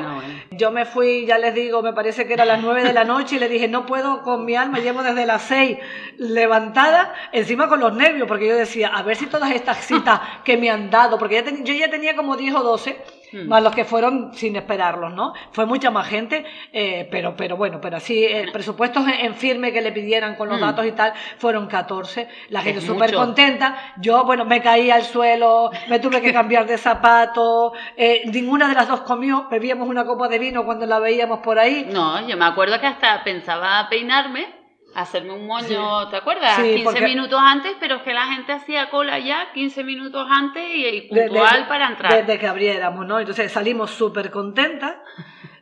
Yo 0.53 0.71
me 0.71 0.85
fui, 0.85 1.27
ya 1.27 1.37
les 1.37 1.53
digo, 1.53 1.83
me 1.83 1.93
parece 1.93 2.27
que 2.27 2.35
era 2.35 2.45
las 2.45 2.63
nueve 2.63 2.85
de 2.85 2.93
la 2.93 3.03
noche 3.03 3.37
y 3.37 3.39
le 3.41 3.49
dije, 3.49 3.67
no 3.67 3.87
puedo 3.87 4.23
con 4.23 4.45
mi 4.45 4.55
alma, 4.55 4.79
llevo 4.79 5.03
desde 5.03 5.27
las 5.27 5.43
seis 5.43 5.79
levantada, 6.17 7.13
encima 7.33 7.69
con 7.69 7.81
los 7.81 7.93
nervios, 7.93 8.29
porque 8.29 8.47
yo 8.47 8.55
decía, 8.55 8.89
a 8.89 9.03
ver 9.03 9.17
si 9.17 9.27
todas 9.27 9.51
estas 9.51 9.85
citas 9.85 10.21
que 10.45 10.57
me 10.57 10.71
han 10.71 10.91
dado, 10.91 11.19
porque 11.19 11.43
yo 11.65 11.75
ya 11.75 11.91
tenía 11.91 12.15
como 12.15 12.37
10 12.37 12.55
o 12.55 12.63
12 12.63 13.20
Hmm. 13.33 13.49
más 13.49 13.63
los 13.63 13.75
que 13.75 13.85
fueron 13.85 14.33
sin 14.35 14.57
esperarlos, 14.57 15.13
¿no? 15.13 15.33
Fue 15.53 15.67
mucha 15.67 15.91
más 15.91 16.09
gente, 16.09 16.45
eh, 16.73 17.09
pero, 17.11 17.37
pero 17.37 17.57
bueno, 17.57 17.81
pero 17.81 17.97
así, 17.97 18.25
eh, 18.25 18.47
presupuestos 18.53 19.05
en 19.07 19.35
firme 19.35 19.73
que 19.73 19.81
le 19.81 19.93
pidieran 19.93 20.35
con 20.35 20.49
los 20.49 20.59
hmm. 20.59 20.65
datos 20.65 20.87
y 20.87 20.93
tal, 20.93 21.13
fueron 21.39 21.67
14, 21.67 22.29
la 22.49 22.61
gente 22.63 22.81
súper 22.81 23.15
contenta, 23.15 23.95
yo, 24.01 24.25
bueno, 24.25 24.45
me 24.45 24.61
caí 24.61 24.91
al 24.91 25.05
suelo, 25.05 25.71
me 25.89 25.99
tuve 25.99 26.21
que 26.21 26.33
cambiar 26.41 26.67
de 26.67 26.79
zapato, 26.79 27.73
eh, 27.97 28.23
ninguna 28.33 28.69
de 28.69 28.75
las 28.75 28.89
dos 28.89 29.03
comió, 29.03 29.47
bebíamos 29.51 29.89
una 29.89 30.05
copa 30.05 30.29
de 30.29 30.39
vino 30.39 30.65
cuando 30.65 30.87
la 30.87 30.99
veíamos 30.99 31.41
por 31.41 31.59
ahí. 31.59 31.89
No, 31.93 32.27
yo 32.27 32.37
me 32.37 32.45
acuerdo 32.45 32.81
que 32.81 32.87
hasta 32.87 33.23
pensaba 33.23 33.89
peinarme 33.89 34.60
hacerme 34.95 35.33
un 35.33 35.47
moño, 35.47 36.09
¿te 36.09 36.17
acuerdas? 36.17 36.59
15 36.59 37.01
minutos 37.03 37.41
antes, 37.43 37.77
pero 37.81 37.97
es 37.97 38.03
que 38.03 38.13
la 38.13 38.27
gente 38.27 38.53
hacía 38.53 38.91
cola 38.91 39.19
ya 39.19 39.53
15 39.53 39.85
minutos 39.85 40.27
antes 40.31 40.65
y, 40.67 41.03
puntual 41.03 41.67
para 41.69 41.89
entrar. 41.89 42.13
Desde 42.13 42.39
que 42.39 42.47
abriéramos, 42.47 43.07
¿no? 43.07 43.19
Entonces 43.19 43.51
salimos 43.53 43.91
súper 43.91 44.31
contentas. 44.31 44.97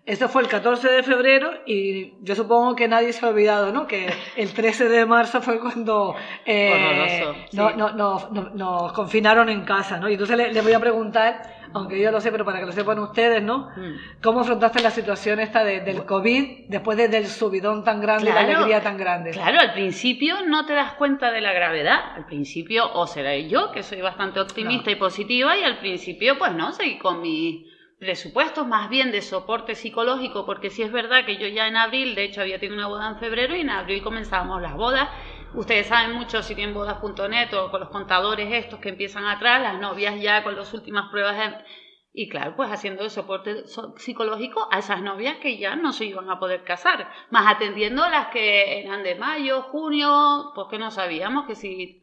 Esto 0.08 0.26
fue 0.30 0.40
el 0.40 0.48
14 0.48 0.88
de 0.88 1.02
febrero 1.02 1.50
y 1.66 2.14
yo 2.22 2.34
supongo 2.34 2.74
que 2.74 2.88
nadie 2.88 3.12
se 3.12 3.26
ha 3.26 3.28
olvidado, 3.28 3.72
¿no? 3.72 3.86
Que 3.86 4.10
el 4.36 4.54
13 4.54 4.88
de 4.88 5.04
marzo 5.04 5.42
fue 5.42 5.60
cuando 5.60 6.16
eh, 6.46 7.26
no, 7.52 7.72
no, 7.72 8.30
nos 8.54 8.92
confinaron 8.94 9.50
en 9.50 9.66
casa, 9.66 9.98
¿no? 9.98 10.08
Y 10.08 10.14
entonces 10.14 10.54
le, 10.54 10.62
voy 10.62 10.72
a 10.72 10.80
preguntar 10.80 11.57
aunque 11.74 12.00
yo 12.00 12.10
lo 12.10 12.20
sé, 12.20 12.30
pero 12.30 12.44
para 12.44 12.60
que 12.60 12.66
lo 12.66 12.72
sepan 12.72 12.98
ustedes, 12.98 13.42
¿no? 13.42 13.70
Mm. 13.76 14.20
¿Cómo 14.22 14.40
afrontaste 14.40 14.80
la 14.82 14.90
situación 14.90 15.40
esta 15.40 15.64
de- 15.64 15.80
del 15.80 16.04
COVID 16.04 16.66
después 16.68 16.96
de- 16.98 17.08
del 17.08 17.26
subidón 17.26 17.84
tan 17.84 18.00
grande 18.00 18.24
y 18.30 18.32
la 18.32 18.40
Claro, 18.44 18.56
alegría 18.58 18.82
tan 18.82 18.96
grande? 18.96 19.30
Claro, 19.30 19.60
al 19.60 19.72
principio 19.72 20.36
no 20.46 20.66
te 20.66 20.74
das 20.74 20.92
cuenta 20.94 21.30
de 21.30 21.40
la 21.40 21.52
gravedad. 21.52 21.98
Al 22.16 22.26
principio, 22.26 22.90
o 22.92 23.06
será 23.06 23.36
yo, 23.36 23.70
que 23.72 23.82
soy 23.82 24.00
bastante 24.00 24.40
optimista 24.40 24.90
y 24.90 24.96
positiva, 24.96 25.56
y 25.56 25.62
al 25.62 25.78
principio, 25.78 26.38
pues 26.38 26.52
no, 26.52 26.72
seguí 26.72 26.98
con 26.98 27.20
mis 27.22 27.66
presupuestos 27.98 28.64
más 28.66 28.88
bien 28.88 29.10
de 29.10 29.22
soporte 29.22 29.74
psicológico, 29.74 30.46
porque 30.46 30.70
sí 30.70 30.82
es 30.82 30.92
verdad 30.92 31.24
que 31.26 31.36
yo 31.36 31.48
ya 31.48 31.66
en 31.66 31.76
abril, 31.76 32.14
de 32.14 32.24
hecho 32.24 32.40
había 32.40 32.60
tenido 32.60 32.76
una 32.76 32.86
boda 32.86 33.08
en 33.08 33.16
febrero 33.18 33.56
y 33.56 33.60
en 33.62 33.70
abril 33.70 34.02
comenzábamos 34.02 34.62
las 34.62 34.74
bodas. 34.74 35.08
Ustedes 35.52 35.86
saben 35.88 36.12
mucho 36.12 36.42
si 36.42 36.54
tienen 36.54 36.74
bodas.net 36.74 37.52
o 37.54 37.70
con 37.70 37.80
los 37.80 37.88
contadores 37.90 38.52
estos 38.52 38.80
que 38.80 38.90
empiezan 38.90 39.26
atrás, 39.26 39.60
las 39.62 39.78
novias 39.80 40.20
ya 40.20 40.42
con 40.44 40.54
las 40.56 40.72
últimas 40.74 41.10
pruebas 41.10 41.36
de- 41.38 41.64
y 42.12 42.28
claro, 42.28 42.54
pues 42.56 42.70
haciendo 42.70 43.02
el 43.04 43.10
soporte 43.10 43.66
so- 43.66 43.94
psicológico 43.98 44.68
a 44.70 44.78
esas 44.78 45.02
novias 45.02 45.36
que 45.38 45.56
ya 45.58 45.76
no 45.76 45.92
se 45.92 46.06
iban 46.06 46.28
a 46.30 46.38
poder 46.38 46.64
casar, 46.64 47.10
más 47.30 47.46
atendiendo 47.46 48.08
las 48.08 48.28
que 48.28 48.80
eran 48.80 49.02
de 49.02 49.14
mayo, 49.14 49.62
junio, 49.62 50.52
pues 50.54 50.68
que 50.70 50.78
no 50.78 50.90
sabíamos 50.90 51.46
que 51.46 51.54
si 51.54 52.02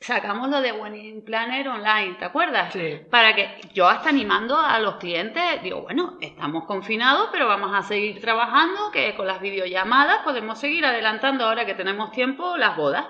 sacamos 0.00 0.48
lo 0.48 0.62
de 0.62 0.72
Wedding 0.72 1.22
Planner 1.24 1.68
online, 1.68 2.14
¿te 2.18 2.24
acuerdas? 2.24 2.72
Sí. 2.72 3.00
Para 3.10 3.34
que 3.34 3.60
yo 3.74 3.86
hasta 3.86 4.08
animando 4.08 4.58
a 4.58 4.78
los 4.80 4.96
clientes, 4.96 5.62
digo, 5.62 5.82
bueno, 5.82 6.16
estamos 6.20 6.64
confinados, 6.64 7.28
pero 7.30 7.46
vamos 7.46 7.72
a 7.74 7.82
seguir 7.82 8.20
trabajando, 8.20 8.90
que 8.90 9.14
con 9.14 9.26
las 9.26 9.40
videollamadas 9.40 10.22
podemos 10.24 10.58
seguir 10.58 10.86
adelantando 10.86 11.44
ahora 11.44 11.66
que 11.66 11.74
tenemos 11.74 12.12
tiempo 12.12 12.56
las 12.56 12.76
bodas. 12.76 13.06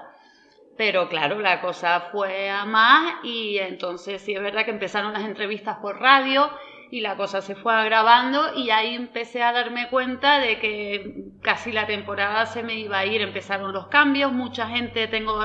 Pero 0.76 1.08
claro, 1.08 1.38
la 1.40 1.60
cosa 1.60 2.08
fue 2.10 2.48
a 2.50 2.64
más 2.64 3.22
y 3.22 3.58
entonces 3.58 4.22
sí 4.22 4.34
es 4.34 4.42
verdad 4.42 4.64
que 4.64 4.70
empezaron 4.70 5.12
las 5.12 5.24
entrevistas 5.24 5.76
por 5.76 6.00
radio 6.00 6.50
y 6.90 7.00
la 7.00 7.16
cosa 7.16 7.40
se 7.40 7.54
fue 7.54 7.72
agravando 7.72 8.54
y 8.56 8.70
ahí 8.70 8.94
empecé 8.94 9.42
a 9.42 9.52
darme 9.52 9.88
cuenta 9.88 10.38
de 10.38 10.58
que 10.58 11.24
casi 11.40 11.70
la 11.70 11.86
temporada 11.86 12.46
se 12.46 12.62
me 12.62 12.74
iba 12.74 12.98
a 12.98 13.06
ir, 13.06 13.20
empezaron 13.20 13.72
los 13.72 13.86
cambios, 13.86 14.32
mucha 14.32 14.68
gente, 14.68 15.06
tengo, 15.06 15.40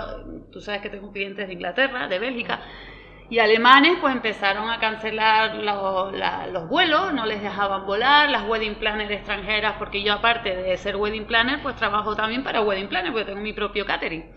tú 0.56 0.62
sabes 0.62 0.82
que 0.82 0.90
tengo 0.90 1.12
clientes 1.12 1.48
de 1.48 1.54
Inglaterra, 1.54 2.08
de 2.08 2.18
Bélgica, 2.18 2.62
y 3.30 3.40
alemanes 3.40 3.98
pues 4.00 4.16
empezaron 4.16 4.70
a 4.70 4.80
cancelar 4.80 5.56
los, 5.56 6.70
vuelos, 6.70 7.14
no 7.14 7.26
les 7.26 7.42
dejaban 7.42 7.86
volar, 7.86 8.30
las 8.30 8.48
wedding 8.48 8.76
planners 8.76 9.12
extranjeras, 9.12 9.74
porque 9.78 10.02
yo 10.02 10.14
aparte 10.14 10.56
de 10.56 10.78
ser 10.78 10.96
wedding 10.96 11.26
planner, 11.26 11.62
pues 11.62 11.76
trabajo 11.76 12.16
también 12.16 12.42
para 12.42 12.62
wedding 12.62 12.88
planner, 12.88 13.12
porque 13.12 13.26
tengo 13.26 13.42
mi 13.42 13.52
propio 13.52 13.86
catering. 13.86 14.32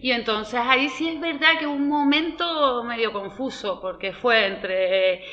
Y 0.00 0.12
entonces 0.12 0.60
ahí 0.62 0.88
sí 0.88 1.08
es 1.08 1.20
verdad 1.20 1.58
que 1.58 1.66
un 1.66 1.88
momento 1.88 2.84
medio 2.84 3.12
confuso, 3.12 3.80
porque 3.80 4.12
fue 4.12 4.46
entre 4.46 5.24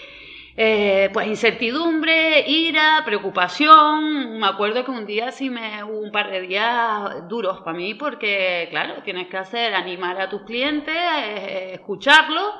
eh, 0.56 1.10
pues 1.14 1.28
incertidumbre, 1.28 2.48
ira, 2.48 3.02
preocupación. 3.06 4.38
Me 4.40 4.48
acuerdo 4.48 4.86
que 4.86 4.92
un 4.92 5.06
día 5.06 5.32
sí 5.32 5.50
me 5.50 5.84
hubo 5.84 6.00
un 6.00 6.12
par 6.12 6.30
de 6.30 6.42
días 6.42 7.28
duros 7.28 7.62
para 7.62 7.76
mí, 7.76 7.96
porque 7.96 8.68
claro, 8.70 9.02
tienes 9.04 9.28
que 9.28 9.38
hacer 9.38 9.74
animar 9.74 10.22
a 10.22 10.30
tus 10.30 10.44
clientes, 10.44 10.96
eh, 10.96 11.72
escucharlos. 11.74 12.54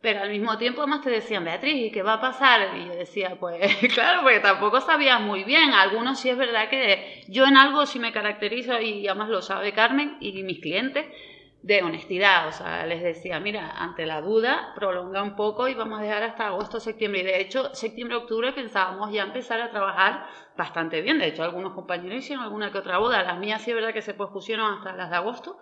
Pero 0.00 0.20
al 0.20 0.30
mismo 0.30 0.58
tiempo 0.58 0.82
además 0.82 1.02
te 1.02 1.10
decían, 1.10 1.44
Beatriz, 1.44 1.76
¿y 1.76 1.92
qué 1.92 2.02
va 2.02 2.14
a 2.14 2.20
pasar? 2.20 2.76
Y 2.76 2.86
yo 2.86 2.92
decía, 2.92 3.36
pues 3.38 3.76
claro, 3.94 4.22
porque 4.22 4.40
tampoco 4.40 4.80
sabías 4.80 5.20
muy 5.20 5.44
bien. 5.44 5.72
Algunos 5.74 6.18
sí 6.18 6.28
es 6.28 6.36
verdad 6.36 6.68
que 6.68 7.22
yo 7.28 7.46
en 7.46 7.56
algo 7.56 7.86
sí 7.86 8.00
me 8.00 8.12
caracterizo, 8.12 8.80
y 8.80 9.06
además 9.06 9.28
lo 9.28 9.42
sabe 9.42 9.72
Carmen 9.72 10.16
y 10.20 10.42
mis 10.42 10.60
clientes, 10.60 11.06
de 11.62 11.82
honestidad. 11.82 12.48
O 12.48 12.52
sea, 12.52 12.84
les 12.86 13.02
decía, 13.02 13.40
mira, 13.40 13.70
ante 13.70 14.04
la 14.04 14.20
duda, 14.20 14.72
prolonga 14.74 15.22
un 15.22 15.36
poco 15.36 15.68
y 15.68 15.74
vamos 15.74 16.00
a 16.00 16.02
dejar 16.02 16.22
hasta 16.24 16.48
agosto, 16.48 16.80
septiembre. 16.80 17.20
Y 17.20 17.24
de 17.24 17.40
hecho, 17.40 17.74
septiembre, 17.74 18.16
octubre 18.16 18.52
pensábamos 18.52 19.12
ya 19.12 19.22
empezar 19.22 19.60
a 19.60 19.70
trabajar 19.70 20.26
bastante 20.56 21.00
bien. 21.00 21.18
De 21.18 21.28
hecho, 21.28 21.42
algunos 21.42 21.72
compañeros 21.72 22.18
hicieron 22.18 22.44
alguna 22.44 22.72
que 22.72 22.78
otra 22.78 22.98
boda. 22.98 23.22
Las 23.22 23.38
mías 23.38 23.62
sí 23.62 23.70
es 23.70 23.76
verdad 23.76 23.94
que 23.94 24.02
se 24.02 24.14
pospusieron 24.14 24.74
hasta 24.74 24.92
las 24.94 25.10
de 25.10 25.16
agosto. 25.16 25.58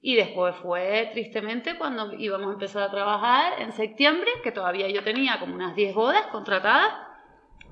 Y 0.00 0.14
después 0.14 0.54
fue 0.56 1.10
tristemente 1.12 1.76
cuando 1.76 2.12
íbamos 2.12 2.48
a 2.48 2.52
empezar 2.52 2.82
a 2.84 2.90
trabajar 2.90 3.60
en 3.60 3.72
septiembre, 3.72 4.30
que 4.42 4.52
todavía 4.52 4.88
yo 4.88 5.02
tenía 5.02 5.38
como 5.40 5.54
unas 5.54 5.74
10 5.74 5.94
bodas 5.94 6.26
contratadas 6.28 6.92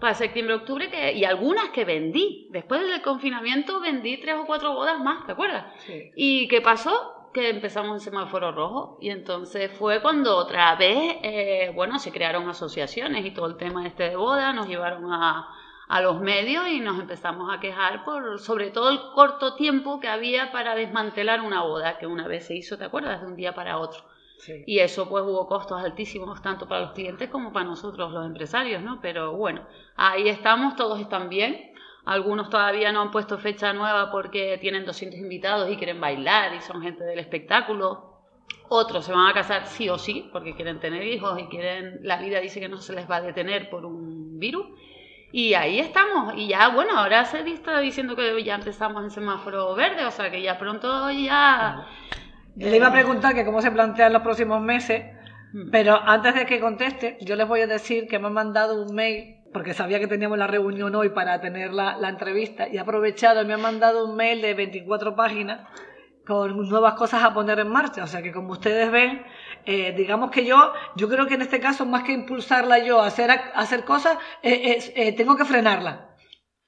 para 0.01 0.15
septiembre, 0.15 0.55
octubre, 0.57 0.91
que, 0.91 1.13
y 1.13 1.25
algunas 1.25 1.71
que 1.71 1.85
vendí. 1.85 2.49
Después 2.51 2.81
del 2.81 3.01
confinamiento 3.03 3.81
vendí 3.81 4.19
tres 4.19 4.35
o 4.35 4.47
cuatro 4.47 4.73
bodas 4.73 4.99
más, 5.01 5.25
¿te 5.27 5.33
acuerdas? 5.33 5.67
Sí. 5.79 6.11
¿Y 6.17 6.49
qué 6.49 6.61
pasó? 6.61 7.14
Que 7.35 7.51
empezamos 7.51 7.95
en 7.95 8.01
semáforo 8.01 8.53
rojo 8.53 8.97
y 9.01 9.11
entonces 9.11 9.71
fue 9.73 10.01
cuando 10.01 10.37
otra 10.37 10.77
vez, 10.77 11.17
eh, 11.23 11.73
bueno, 11.75 11.99
se 11.99 12.13
crearon 12.13 12.49
asociaciones 12.49 13.27
y 13.27 13.33
todo 13.33 13.47
el 13.47 13.57
tema 13.57 13.87
este 13.87 14.09
de 14.09 14.17
boda, 14.17 14.53
nos 14.53 14.69
llevaron 14.69 15.13
a, 15.13 15.49
a 15.89 16.01
los 16.01 16.21
medios 16.21 16.69
y 16.69 16.79
nos 16.79 17.01
empezamos 17.01 17.53
a 17.53 17.59
quejar 17.59 18.05
por 18.05 18.39
sobre 18.39 18.71
todo 18.71 18.91
el 18.91 19.01
corto 19.15 19.57
tiempo 19.57 19.99
que 19.99 20.07
había 20.07 20.53
para 20.53 20.77
desmantelar 20.77 21.41
una 21.41 21.63
boda 21.63 21.99
que 21.99 22.07
una 22.07 22.29
vez 22.29 22.47
se 22.47 22.55
hizo, 22.55 22.79
¿te 22.79 22.85
acuerdas? 22.85 23.21
De 23.21 23.27
un 23.27 23.35
día 23.35 23.53
para 23.53 23.79
otro. 23.79 24.05
Sí. 24.39 24.63
Y 24.67 24.79
eso 24.79 25.09
pues 25.09 25.25
hubo 25.25 25.49
costos 25.49 25.83
altísimos 25.83 26.41
tanto 26.41 26.69
para 26.69 26.83
los 26.83 26.93
clientes 26.93 27.31
como 27.31 27.53
para 27.53 27.67
nosotros 27.67 28.13
los 28.13 28.27
empresarios, 28.27 28.81
¿no? 28.81 29.01
Pero 29.01 29.33
bueno, 29.37 29.67
ahí 29.97 30.29
estamos, 30.29 30.77
todos 30.77 31.01
están 31.01 31.29
bien. 31.29 31.74
Algunos 32.05 32.51
todavía 32.51 32.93
no 32.93 33.01
han 33.01 33.11
puesto 33.11 33.39
fecha 33.39 33.73
nueva 33.73 34.11
porque 34.11 34.59
tienen 34.61 34.85
200 34.85 35.19
invitados 35.19 35.71
y 35.71 35.77
quieren 35.77 36.01
bailar 36.01 36.55
y 36.55 36.61
son 36.61 36.83
gente 36.83 37.05
del 37.05 37.19
espectáculo. 37.19 38.13
Otros 38.69 39.07
se 39.07 39.13
van 39.13 39.27
a 39.27 39.33
casar 39.33 39.67
sí 39.67 39.89
o 39.89 39.99
sí 39.99 40.29
porque 40.33 40.55
quieren 40.55 40.81
tener 40.81 41.03
hijos 41.07 41.41
y 41.41 41.47
quieren, 41.47 42.01
la 42.03 42.19
vida 42.19 42.41
dice 42.41 42.61
que 42.61 42.69
no 42.69 42.81
se 42.81 42.95
les 42.95 43.11
va 43.11 43.17
a 43.17 43.21
detener 43.23 43.71
por 43.71 43.87
un 43.87 44.39
virus. 44.39 44.67
Y 45.33 45.55
ahí 45.55 45.81
estamos. 45.81 46.35
Y 46.37 46.49
ya, 46.49 46.69
bueno, 46.69 46.97
ahora 46.97 47.25
se 47.25 47.41
está 47.41 47.81
diciendo 47.81 48.15
que 48.15 48.43
ya 48.45 48.55
empezamos 48.55 49.03
en 49.03 49.11
semáforo 49.11 49.75
verde, 49.75 50.05
o 50.05 50.11
sea 50.11 50.31
que 50.31 50.43
ya 50.43 50.59
pronto 50.59 51.11
ya... 51.11 51.87
Le 52.57 52.77
iba 52.77 52.87
a 52.87 52.93
preguntar 52.93 53.35
que 53.35 53.45
cómo 53.45 53.61
se 53.61 53.73
plantean 53.73 54.13
los 54.13 54.23
próximos 54.23 54.61
meses, 54.61 55.03
Mm. 55.55 55.71
pero 55.71 56.01
antes 56.05 56.35
de 56.35 56.47
que 56.47 56.59
conteste, 56.59 57.17
yo 57.21 57.37
les 57.37 57.47
voy 57.47 57.61
a 57.61 57.69
decir 57.69 58.09
que 58.09 58.19
me 58.19 58.27
han 58.27 58.33
mandado 58.33 58.83
un 58.83 58.93
mail, 58.93 59.37
porque 59.55 59.73
sabía 59.73 60.01
que 60.01 60.09
teníamos 60.09 60.37
la 60.37 60.49
reunión 60.49 60.95
hoy 60.97 61.11
para 61.11 61.41
tener 61.41 61.73
la, 61.73 61.97
la 61.97 62.09
entrevista, 62.11 62.69
y 62.69 62.77
he 62.77 62.81
aprovechado 62.81 63.45
me 63.47 63.55
han 63.55 63.63
mandado 63.63 64.05
un 64.05 64.17
mail 64.17 64.43
de 64.43 64.53
24 64.53 65.15
páginas 65.15 65.61
con 66.27 66.69
nuevas 66.69 66.95
cosas 66.95 67.23
a 67.23 67.33
poner 67.33 67.61
en 67.61 67.69
marcha. 67.69 68.03
O 68.03 68.07
sea 68.07 68.21
que 68.21 68.33
como 68.33 68.53
ustedes 68.53 68.91
ven, 68.91 69.23
eh, 69.65 69.95
digamos 69.97 70.31
que 70.31 70.45
yo, 70.45 70.73
yo 70.97 71.09
creo 71.09 71.27
que 71.27 71.35
en 71.35 71.43
este 71.43 71.61
caso, 71.61 71.87
más 71.87 72.03
que 72.03 72.13
impulsarla 72.13 72.79
yo 72.81 73.01
a 73.01 73.07
hacer, 73.07 73.31
hacer 73.31 73.85
cosas, 73.85 74.19
eh, 74.43 74.79
eh, 74.97 75.13
tengo 75.13 75.37
que 75.37 75.45
frenarla. 75.45 76.14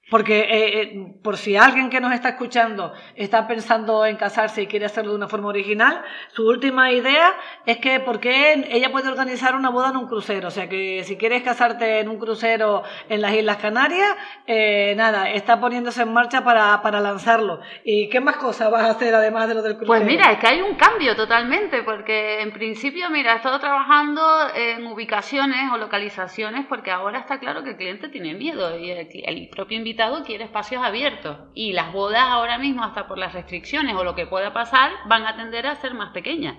Porque 0.08 0.38
eh, 0.38 0.82
eh, 0.82 1.14
por 1.20 1.36
si 1.36 1.56
alguien 1.56 1.90
que 1.90 2.00
nos 2.00 2.12
está 2.12 2.28
escuchando 2.28 2.92
está 3.16 3.48
pensando 3.48 4.06
en 4.06 4.14
casarse 4.16 4.62
y 4.62 4.68
quiere 4.68 4.86
hacerlo 4.86 5.10
de 5.10 5.16
una 5.16 5.26
forma 5.26 5.48
original, 5.48 6.00
su 6.32 6.46
última 6.46 6.92
idea 6.92 7.34
es 7.64 7.78
que 7.78 7.98
porque 7.98 8.66
ella 8.70 8.92
puede 8.92 9.08
organizar 9.08 9.56
una 9.56 9.68
boda 9.68 9.90
en 9.90 9.96
un 9.96 10.06
crucero. 10.06 10.46
O 10.46 10.50
sea 10.52 10.68
que 10.68 11.02
si 11.02 11.16
quieres 11.16 11.42
casarte 11.42 11.98
en 11.98 12.08
un 12.08 12.20
crucero 12.20 12.84
en 13.08 13.20
las 13.20 13.34
Islas 13.34 13.56
Canarias, 13.56 14.14
eh, 14.46 14.94
nada, 14.96 15.28
está 15.30 15.58
poniéndose 15.58 16.02
en 16.02 16.12
marcha 16.12 16.44
para, 16.44 16.80
para 16.82 17.00
lanzarlo. 17.00 17.58
¿Y 17.82 18.08
qué 18.08 18.20
más 18.20 18.36
cosas 18.36 18.70
vas 18.70 18.84
a 18.84 18.90
hacer 18.90 19.12
además 19.12 19.48
de 19.48 19.54
lo 19.54 19.62
del 19.62 19.76
crucero? 19.76 19.88
Pues 19.88 20.04
mira, 20.04 20.30
es 20.30 20.38
que 20.38 20.46
hay 20.46 20.60
un 20.60 20.76
cambio 20.76 21.16
totalmente, 21.16 21.82
porque 21.82 22.42
en 22.42 22.52
principio, 22.52 23.10
mira, 23.10 23.32
he 23.32 23.36
estado 23.38 23.58
trabajando 23.58 24.22
en 24.54 24.86
ubicaciones 24.86 25.72
o 25.72 25.78
localizaciones, 25.78 26.64
porque 26.66 26.92
ahora 26.92 27.18
está 27.18 27.40
claro 27.40 27.64
que 27.64 27.70
el 27.70 27.76
cliente 27.76 28.08
tiene 28.08 28.34
miedo 28.34 28.78
y 28.78 28.92
el, 28.92 29.08
el 29.24 29.48
propio 29.48 29.76
invitado 29.76 29.95
quiere 30.24 30.44
espacios 30.44 30.82
abiertos. 30.82 31.38
Y 31.54 31.72
las 31.72 31.92
bodas 31.92 32.22
ahora 32.22 32.58
mismo, 32.58 32.84
hasta 32.84 33.06
por 33.06 33.18
las 33.18 33.32
restricciones 33.32 33.94
o 33.96 34.04
lo 34.04 34.14
que 34.14 34.26
pueda 34.26 34.52
pasar, 34.52 34.92
van 35.06 35.26
a 35.26 35.36
tender 35.36 35.66
a 35.66 35.74
ser 35.76 35.94
más 35.94 36.10
pequeñas. 36.12 36.58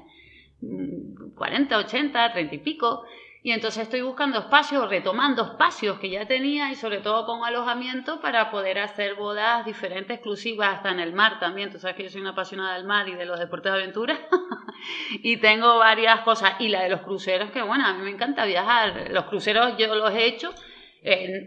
Mm, 0.61 1.35
40, 1.35 1.77
80, 1.77 2.33
30 2.33 2.55
y 2.55 2.57
pico. 2.59 3.03
Y 3.43 3.51
entonces 3.51 3.83
estoy 3.83 4.01
buscando 4.01 4.39
espacios, 4.39 4.89
retomando 4.89 5.43
espacios 5.43 5.99
que 5.99 6.09
ya 6.09 6.25
tenía 6.25 6.69
y 6.71 6.75
sobre 6.75 6.97
todo 6.97 7.25
con 7.25 7.45
alojamiento 7.45 8.19
para 8.19 8.51
poder 8.51 8.79
hacer 8.79 9.15
bodas 9.15 9.65
diferentes, 9.65 10.15
exclusivas, 10.15 10.75
hasta 10.75 10.91
en 10.91 10.99
el 10.99 11.13
mar 11.13 11.39
también. 11.39 11.71
Tú 11.71 11.79
sabes 11.79 11.95
que 11.95 12.03
yo 12.03 12.09
soy 12.09 12.21
una 12.21 12.31
apasionada 12.31 12.75
del 12.75 12.85
mar 12.85 13.07
y 13.07 13.13
de 13.13 13.25
los 13.25 13.39
deportes 13.39 13.71
de 13.71 13.77
aventura. 13.77 14.19
y 15.23 15.37
tengo 15.37 15.77
varias 15.77 16.21
cosas. 16.21 16.55
Y 16.59 16.69
la 16.69 16.83
de 16.83 16.89
los 16.89 17.01
cruceros, 17.01 17.51
que 17.51 17.61
bueno, 17.61 17.85
a 17.85 17.93
mí 17.93 18.03
me 18.03 18.09
encanta 18.09 18.43
viajar. 18.45 19.11
Los 19.11 19.25
cruceros 19.25 19.77
yo 19.77 19.95
los 19.95 20.11
he 20.11 20.25
hecho. 20.25 20.53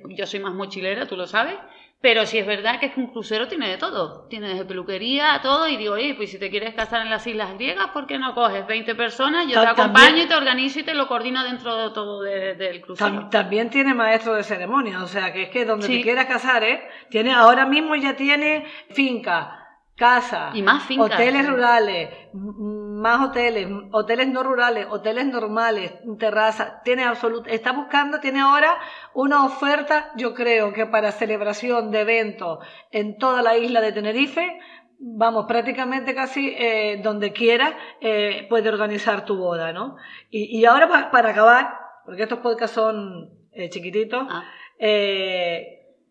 Yo 0.09 0.27
soy 0.27 0.41
más 0.41 0.55
mochilera, 0.55 1.07
tú 1.07 1.17
lo 1.17 1.27
sabes. 1.27 1.59
Pero 2.03 2.25
sí 2.25 2.39
es 2.39 2.47
verdad 2.47 2.81
que 2.81 2.87
es 2.87 2.95
que 2.95 3.01
un 3.01 3.09
crucero 3.09 3.47
tiene 3.47 3.69
de 3.69 3.77
todo. 3.77 4.27
Tiene 4.29 4.49
desde 4.49 4.65
peluquería, 4.65 5.39
todo. 5.43 5.69
Y 5.69 5.77
digo, 5.77 5.95
oye, 5.95 6.15
pues 6.15 6.31
si 6.31 6.39
te 6.39 6.49
quieres 6.49 6.75
casar 6.75 7.03
en 7.03 7.11
las 7.11 7.27
Islas 7.27 7.53
Griegas, 7.55 7.89
¿por 7.89 8.07
qué 8.07 8.19
no 8.19 8.35
coges 8.35 8.67
20 8.67 8.95
personas? 8.95 9.47
Yo 9.47 9.61
te 9.61 9.67
acompaño 9.67 9.93
también- 10.07 10.25
y 10.25 10.29
te 10.29 10.35
organizo 10.35 10.81
y 10.81 10.83
te 10.85 10.95
lo 10.95 11.07
coordino 11.07 11.45
dentro 11.45 11.77
de 11.77 11.91
todo 11.91 12.23
de- 12.23 12.55
del 12.55 12.81
crucero. 12.81 13.11
Tam- 13.11 13.29
también 13.31 13.69
tiene 13.69 13.93
maestro 13.93 14.33
de 14.33 14.43
ceremonia, 14.45 15.03
o 15.03 15.07
sea 15.07 15.31
que 15.35 15.43
es 15.43 15.49
que 15.51 15.67
donde 15.67 15.87
Sí. 15.89 15.99
te 15.99 16.03
quieras 16.03 16.25
casar, 16.25 16.65
¿eh? 16.65 16.89
Tiene, 17.11 17.33
ahora 17.35 17.67
mismo 17.67 17.95
ya 17.97 18.17
tiene 18.17 18.65
finca, 18.91 19.59
casa, 19.95 20.53
Y 20.55 20.63
más 20.63 20.85
fincas. 20.85 21.13
hoteles 21.13 21.47
rurales, 21.47 22.09
m- 22.33 22.53
más 23.01 23.27
hoteles, 23.27 23.67
hoteles 23.93 24.29
no 24.29 24.43
rurales, 24.43 24.87
hoteles 24.91 25.25
normales, 25.27 25.93
terrazas, 26.19 26.83
tiene 26.85 27.05
absoluto, 27.05 27.49
está 27.49 27.73
buscando, 27.73 28.21
tiene 28.21 28.41
ahora 28.41 28.79
una 29.15 29.47
oferta, 29.47 30.13
yo 30.17 30.35
creo 30.35 30.75
que 30.75 30.85
para 30.85 31.11
celebración 31.11 31.91
de 31.91 32.01
eventos 32.01 32.59
en 32.91 33.17
toda 33.17 33.41
la 33.41 33.57
isla 33.57 33.81
de 33.81 33.93
Tenerife, 33.93 34.61
vamos, 34.99 35.47
prácticamente 35.49 36.15
casi 36.15 36.55
eh, 36.59 37.01
donde 37.03 37.33
quiera 37.33 37.75
eh, 38.03 38.47
puede 38.51 38.69
organizar 38.69 39.25
tu 39.25 39.39
boda, 39.39 39.73
¿no? 39.73 39.97
Y, 40.31 40.63
ahora 40.67 41.11
para 41.11 41.31
acabar, 41.31 41.79
porque 42.05 42.25
estos 42.25 42.41
podcasts 42.41 42.75
son 42.75 43.31
eh, 43.53 43.71
chiquititos, 43.71 44.27
ah. 44.29 44.45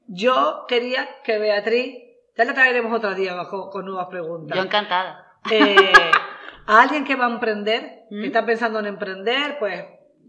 yo 0.08 0.66
quería 0.68 1.08
que 1.24 1.38
Beatriz, 1.38 1.98
ya 2.36 2.46
la 2.46 2.54
traeremos 2.56 2.92
otro 2.92 3.14
día 3.14 3.38
con, 3.48 3.70
con 3.70 3.86
nuevas 3.86 4.08
preguntas. 4.08 4.58
Yo 4.58 4.64
encantada. 4.64 5.28
a 6.70 6.84
alguien 6.84 7.04
que 7.04 7.16
va 7.16 7.26
a 7.26 7.32
emprender, 7.32 8.04
que 8.10 8.16
¿Mm? 8.16 8.26
está 8.26 8.46
pensando 8.46 8.78
en 8.78 8.86
emprender, 8.86 9.58
pues 9.58 9.86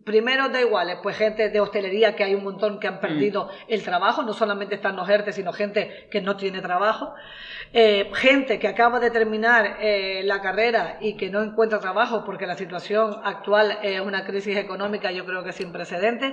primero 0.07 0.49
da 0.49 0.59
igual, 0.59 0.89
pues 1.03 1.19
gente 1.19 1.51
de 1.51 1.61
hostelería 1.61 2.17
que 2.17 2.25
hay 2.25 2.35
un 2.35 2.43
montón 2.43 2.81
que 2.81 2.89
han 2.89 2.99
perdido 2.99 3.45
mm. 3.45 3.51
el 3.69 3.83
trabajo, 3.83 4.23
no 4.23 4.33
solamente 4.33 4.77
están 4.77 4.97
los 4.97 5.07
ERTE, 5.07 5.35
sino 5.35 5.53
gente 5.53 6.09
que 6.11 6.23
no 6.23 6.39
tiene 6.39 6.63
trabajo, 6.63 7.13
eh, 7.75 8.11
gente 8.15 8.59
que 8.59 8.69
acaba 8.69 9.01
de 9.01 9.11
terminar 9.11 9.77
eh, 9.81 10.23
la 10.25 10.41
carrera 10.41 10.97
y 11.03 11.19
que 11.19 11.29
no 11.29 11.43
encuentra 11.43 11.79
trabajo 11.79 12.25
porque 12.25 12.47
la 12.47 12.57
situación 12.57 13.21
actual 13.23 13.79
es 13.83 14.01
una 14.01 14.25
crisis 14.25 14.57
económica, 14.57 15.13
yo 15.13 15.27
creo 15.27 15.45
que 15.45 15.53
sin 15.53 15.73
precedentes. 15.73 16.33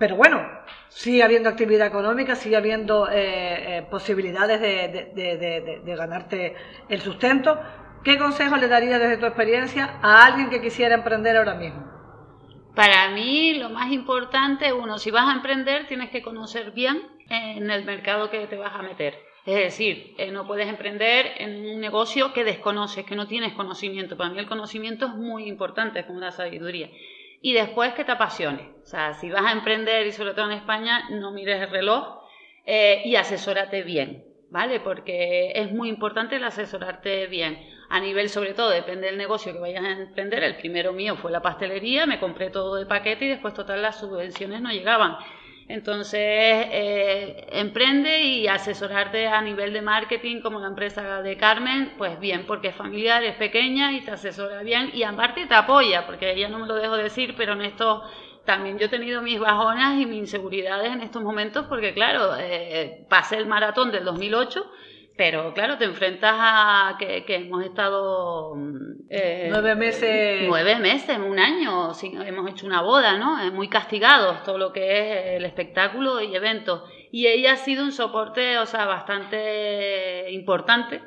Pero 0.00 0.16
bueno, 0.16 0.42
sigue 0.88 1.22
habiendo 1.22 1.48
actividad 1.48 1.86
económica, 1.86 2.34
sigue 2.34 2.56
habiendo 2.56 3.08
eh, 3.10 3.86
posibilidades 3.88 4.60
de, 4.60 5.80
de 5.84 5.96
ganarte 5.96 6.56
el 6.88 7.00
sustento. 7.00 7.56
¿Qué 8.06 8.18
consejo 8.18 8.56
le 8.56 8.68
daría 8.68 9.00
desde 9.00 9.16
tu 9.16 9.26
experiencia 9.26 9.98
a 10.00 10.26
alguien 10.26 10.48
que 10.48 10.60
quisiera 10.60 10.94
emprender 10.94 11.36
ahora 11.36 11.54
mismo? 11.54 11.82
Para 12.76 13.10
mí 13.10 13.54
lo 13.54 13.68
más 13.68 13.90
importante, 13.90 14.72
uno, 14.72 14.98
si 14.98 15.10
vas 15.10 15.28
a 15.28 15.32
emprender 15.32 15.88
tienes 15.88 16.10
que 16.10 16.22
conocer 16.22 16.70
bien 16.70 17.02
en 17.28 17.68
el 17.68 17.84
mercado 17.84 18.30
que 18.30 18.46
te 18.46 18.56
vas 18.56 18.72
a 18.76 18.82
meter. 18.82 19.18
Es 19.44 19.56
decir, 19.56 20.14
eh, 20.18 20.30
no 20.30 20.46
puedes 20.46 20.68
emprender 20.68 21.32
en 21.38 21.66
un 21.66 21.80
negocio 21.80 22.32
que 22.32 22.44
desconoces, 22.44 23.04
que 23.04 23.16
no 23.16 23.26
tienes 23.26 23.54
conocimiento. 23.54 24.16
Para 24.16 24.30
mí 24.30 24.38
el 24.38 24.46
conocimiento 24.46 25.06
es 25.06 25.14
muy 25.14 25.48
importante, 25.48 25.98
es 25.98 26.06
como 26.06 26.20
la 26.20 26.30
sabiduría. 26.30 26.88
Y 27.42 27.54
después 27.54 27.92
que 27.94 28.04
te 28.04 28.12
apasione. 28.12 28.70
O 28.84 28.86
sea, 28.86 29.14
si 29.14 29.30
vas 29.30 29.46
a 29.46 29.50
emprender 29.50 30.06
y 30.06 30.12
sobre 30.12 30.34
todo 30.34 30.44
en 30.44 30.58
España, 30.58 31.08
no 31.10 31.32
mires 31.32 31.60
el 31.60 31.70
reloj 31.70 32.20
eh, 32.66 33.02
y 33.04 33.16
asesórate 33.16 33.82
bien, 33.82 34.24
¿vale? 34.50 34.78
Porque 34.78 35.50
es 35.56 35.72
muy 35.72 35.88
importante 35.88 36.36
el 36.36 36.44
asesorarte 36.44 37.26
bien 37.26 37.74
a 37.88 38.00
nivel 38.00 38.28
sobre 38.28 38.54
todo, 38.54 38.70
depende 38.70 39.06
del 39.06 39.18
negocio 39.18 39.52
que 39.52 39.58
vayas 39.58 39.84
a 39.84 39.92
emprender. 39.92 40.42
El 40.42 40.56
primero 40.56 40.92
mío 40.92 41.16
fue 41.16 41.30
la 41.30 41.40
pastelería, 41.40 42.06
me 42.06 42.18
compré 42.18 42.50
todo 42.50 42.76
de 42.76 42.86
paquete 42.86 43.26
y 43.26 43.28
después 43.28 43.54
total 43.54 43.82
las 43.82 44.00
subvenciones 44.00 44.60
no 44.60 44.70
llegaban. 44.70 45.16
Entonces, 45.68 46.20
eh, 46.20 47.48
emprende 47.50 48.20
y 48.20 48.46
asesorarte 48.46 49.26
a 49.26 49.42
nivel 49.42 49.72
de 49.72 49.82
marketing 49.82 50.40
como 50.40 50.60
la 50.60 50.68
empresa 50.68 51.22
de 51.22 51.36
Carmen, 51.36 51.94
pues 51.98 52.20
bien, 52.20 52.44
porque 52.46 52.68
es 52.68 52.76
familiar, 52.76 53.24
es 53.24 53.34
pequeña 53.34 53.92
y 53.92 54.02
te 54.02 54.12
asesora 54.12 54.62
bien 54.62 54.90
y 54.94 55.02
aparte 55.02 55.46
te 55.46 55.54
apoya, 55.54 56.06
porque 56.06 56.30
ella 56.30 56.48
no 56.48 56.60
me 56.60 56.68
lo 56.68 56.76
dejo 56.76 56.96
decir, 56.96 57.34
pero 57.36 57.54
en 57.54 57.62
esto 57.62 58.04
también 58.44 58.78
yo 58.78 58.86
he 58.86 58.88
tenido 58.88 59.22
mis 59.22 59.40
bajonas 59.40 60.00
y 60.00 60.06
mis 60.06 60.20
inseguridades 60.20 60.92
en 60.92 61.00
estos 61.00 61.22
momentos, 61.22 61.66
porque 61.66 61.92
claro, 61.92 62.36
eh, 62.38 63.04
pasé 63.08 63.36
el 63.36 63.46
maratón 63.46 63.90
del 63.90 64.04
2008 64.04 64.70
pero 65.16 65.54
claro, 65.54 65.78
te 65.78 65.84
enfrentas 65.84 66.34
a 66.36 66.96
que, 66.98 67.24
hemos 67.28 67.64
estado... 67.64 68.54
Eh, 69.08 69.48
nueve 69.50 69.74
meses... 69.74 70.44
Nueve 70.46 70.76
meses, 70.76 71.18
un 71.18 71.38
año, 71.38 71.92
hemos 72.26 72.50
hecho 72.50 72.66
una 72.66 72.82
boda, 72.82 73.16
¿no? 73.16 73.42
Es 73.42 73.52
muy 73.52 73.68
castigados 73.68 74.42
todo 74.42 74.58
lo 74.58 74.72
que 74.72 74.98
es 74.98 75.36
el 75.36 75.44
espectáculo 75.44 76.20
y 76.20 76.34
eventos. 76.34 76.82
Y 77.10 77.26
ella 77.26 77.52
ha 77.52 77.56
sido 77.56 77.84
un 77.84 77.92
soporte, 77.92 78.58
o 78.58 78.66
sea, 78.66 78.84
bastante 78.84 80.30
importante 80.32 81.00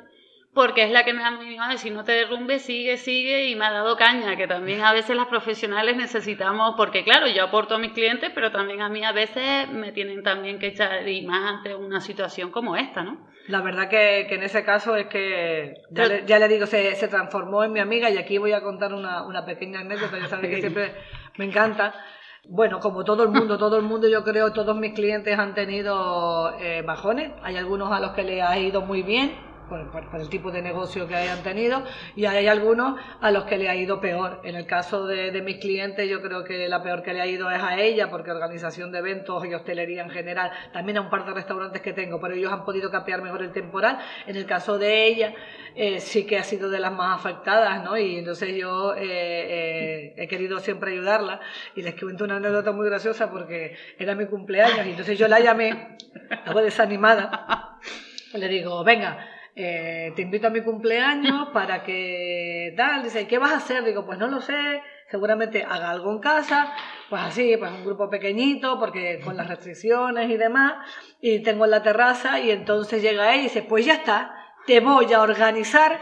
porque 0.52 0.82
es 0.82 0.90
la 0.90 1.04
que 1.04 1.12
me 1.12 1.22
ha 1.22 1.30
dicho, 1.38 1.62
si 1.78 1.90
no 1.90 2.02
te 2.02 2.12
derrumbes, 2.12 2.62
sigue, 2.62 2.96
sigue, 2.96 3.46
y 3.46 3.54
me 3.54 3.66
ha 3.66 3.70
dado 3.70 3.96
caña, 3.96 4.36
que 4.36 4.48
también 4.48 4.82
a 4.82 4.92
veces 4.92 5.16
las 5.16 5.28
profesionales 5.28 5.96
necesitamos, 5.96 6.74
porque 6.76 7.04
claro, 7.04 7.28
yo 7.28 7.44
aporto 7.44 7.76
a 7.76 7.78
mis 7.78 7.92
clientes, 7.92 8.32
pero 8.34 8.50
también 8.50 8.80
a 8.82 8.88
mí 8.88 9.04
a 9.04 9.12
veces 9.12 9.68
me 9.68 9.92
tienen 9.92 10.24
también 10.24 10.58
que 10.58 10.68
echar, 10.68 11.08
y 11.08 11.22
más 11.22 11.52
ante 11.52 11.74
una 11.74 12.00
situación 12.00 12.50
como 12.50 12.76
esta, 12.76 13.04
¿no? 13.04 13.28
La 13.46 13.62
verdad 13.62 13.88
que, 13.88 14.26
que 14.28 14.34
en 14.34 14.42
ese 14.42 14.64
caso 14.64 14.96
es 14.96 15.06
que, 15.06 15.74
ya, 15.90 16.38
le, 16.38 16.48
digo, 16.48 16.66
se, 16.66 16.94
se, 16.96 17.08
transformó 17.08 17.62
en 17.62 17.72
mi 17.72 17.80
amiga, 17.80 18.10
y 18.10 18.18
aquí 18.18 18.38
voy 18.38 18.52
a 18.52 18.60
contar 18.60 18.92
una, 18.92 19.26
una 19.26 19.44
pequeña 19.44 19.80
anécdota, 19.80 20.18
ya 20.18 20.26
sabes 20.26 20.50
que 20.50 20.60
siempre 20.60 20.94
me 21.38 21.44
encanta. 21.44 21.94
Bueno, 22.48 22.80
como 22.80 23.04
todo 23.04 23.22
el 23.22 23.28
mundo, 23.28 23.58
todo 23.58 23.76
el 23.76 23.82
mundo, 23.82 24.08
yo 24.08 24.24
creo, 24.24 24.52
todos 24.52 24.76
mis 24.76 24.94
clientes 24.94 25.38
han 25.38 25.54
tenido 25.54 26.58
eh, 26.58 26.82
bajones. 26.82 27.32
Hay 27.42 27.56
algunos 27.56 27.92
a 27.92 28.00
los 28.00 28.12
que 28.12 28.24
le 28.24 28.42
ha 28.42 28.58
ido 28.58 28.80
muy 28.80 29.02
bien, 29.02 29.49
por, 29.70 30.20
el 30.20 30.28
tipo 30.28 30.50
de 30.50 30.60
negocio 30.60 31.06
que 31.06 31.14
hayan 31.14 31.42
tenido 31.42 31.82
y 32.16 32.26
hay 32.26 32.48
algunos 32.48 33.00
a 33.20 33.30
los 33.30 33.44
que 33.44 33.56
le 33.56 33.68
ha 33.68 33.76
ido 33.76 34.00
peor. 34.00 34.40
En 34.44 34.56
el 34.56 34.66
caso 34.66 35.06
de, 35.06 35.40
mis 35.40 35.58
clientes 35.58 36.10
yo 36.10 36.20
creo 36.20 36.44
que 36.44 36.68
la 36.68 36.82
peor 36.82 37.02
que 37.02 37.14
le 37.14 37.20
ha 37.20 37.26
ido 37.26 37.50
es 37.50 37.62
a 37.62 37.78
ella 37.78 38.10
porque 38.10 38.32
organización 38.32 38.90
de 38.92 38.98
eventos 38.98 39.46
y 39.46 39.54
hostelería 39.54 40.02
en 40.02 40.10
general, 40.10 40.50
también 40.72 40.98
a 40.98 41.00
un 41.00 41.08
par 41.08 41.24
de 41.24 41.32
restaurantes 41.32 41.80
que 41.80 41.92
tengo, 41.92 42.20
pero 42.20 42.34
ellos 42.34 42.52
han 42.52 42.64
podido 42.64 42.90
capear 42.90 43.22
mejor 43.22 43.42
el 43.42 43.52
temporal. 43.52 43.98
En 44.26 44.36
el 44.36 44.44
caso 44.44 44.76
de 44.76 45.06
ella 45.06 45.34
eh, 45.74 46.00
sí 46.00 46.26
que 46.26 46.36
ha 46.36 46.44
sido 46.44 46.68
de 46.68 46.80
las 46.80 46.92
más 46.92 47.20
afectadas, 47.20 47.82
¿no? 47.84 47.96
Y 47.96 48.18
entonces 48.18 48.54
yo 48.56 48.94
eh, 48.96 49.02
eh, 49.02 50.14
he 50.16 50.26
querido 50.26 50.58
siempre 50.58 50.92
ayudarla 50.92 51.40
y 51.76 51.82
les 51.82 51.94
cuento 51.94 52.24
una 52.24 52.36
anécdota 52.36 52.72
muy 52.72 52.86
graciosa 52.88 53.30
porque 53.30 53.76
era 53.98 54.14
mi 54.14 54.26
cumpleaños 54.26 54.86
y 54.86 54.90
entonces 54.90 55.18
yo 55.18 55.28
la 55.28 55.38
llamé, 55.38 55.96
algo 56.44 56.60
desanimada, 56.60 57.78
le 58.34 58.48
digo, 58.48 58.82
venga, 58.84 59.26
eh, 59.62 60.12
te 60.16 60.22
invito 60.22 60.46
a 60.46 60.50
mi 60.50 60.62
cumpleaños 60.62 61.48
para 61.52 61.82
que 61.82 62.72
tal, 62.78 63.02
dice, 63.02 63.26
¿qué 63.26 63.36
vas 63.36 63.52
a 63.52 63.56
hacer? 63.58 63.84
Digo, 63.84 64.06
pues 64.06 64.18
no 64.18 64.26
lo 64.26 64.40
sé, 64.40 64.82
seguramente 65.10 65.64
haga 65.64 65.90
algo 65.90 66.10
en 66.12 66.20
casa, 66.20 66.72
pues 67.10 67.20
así, 67.20 67.56
pues 67.58 67.70
un 67.70 67.84
grupo 67.84 68.08
pequeñito, 68.08 68.78
porque 68.78 69.20
con 69.22 69.36
las 69.36 69.48
restricciones 69.48 70.30
y 70.30 70.38
demás, 70.38 70.86
y 71.20 71.42
tengo 71.42 71.66
en 71.66 71.72
la 71.72 71.82
terraza, 71.82 72.40
y 72.40 72.50
entonces 72.50 73.02
llega 73.02 73.34
él 73.34 73.40
y 73.40 73.42
dice, 73.44 73.62
pues 73.62 73.84
ya 73.84 73.94
está, 73.94 74.34
te 74.66 74.80
voy 74.80 75.12
a 75.12 75.20
organizar 75.20 76.00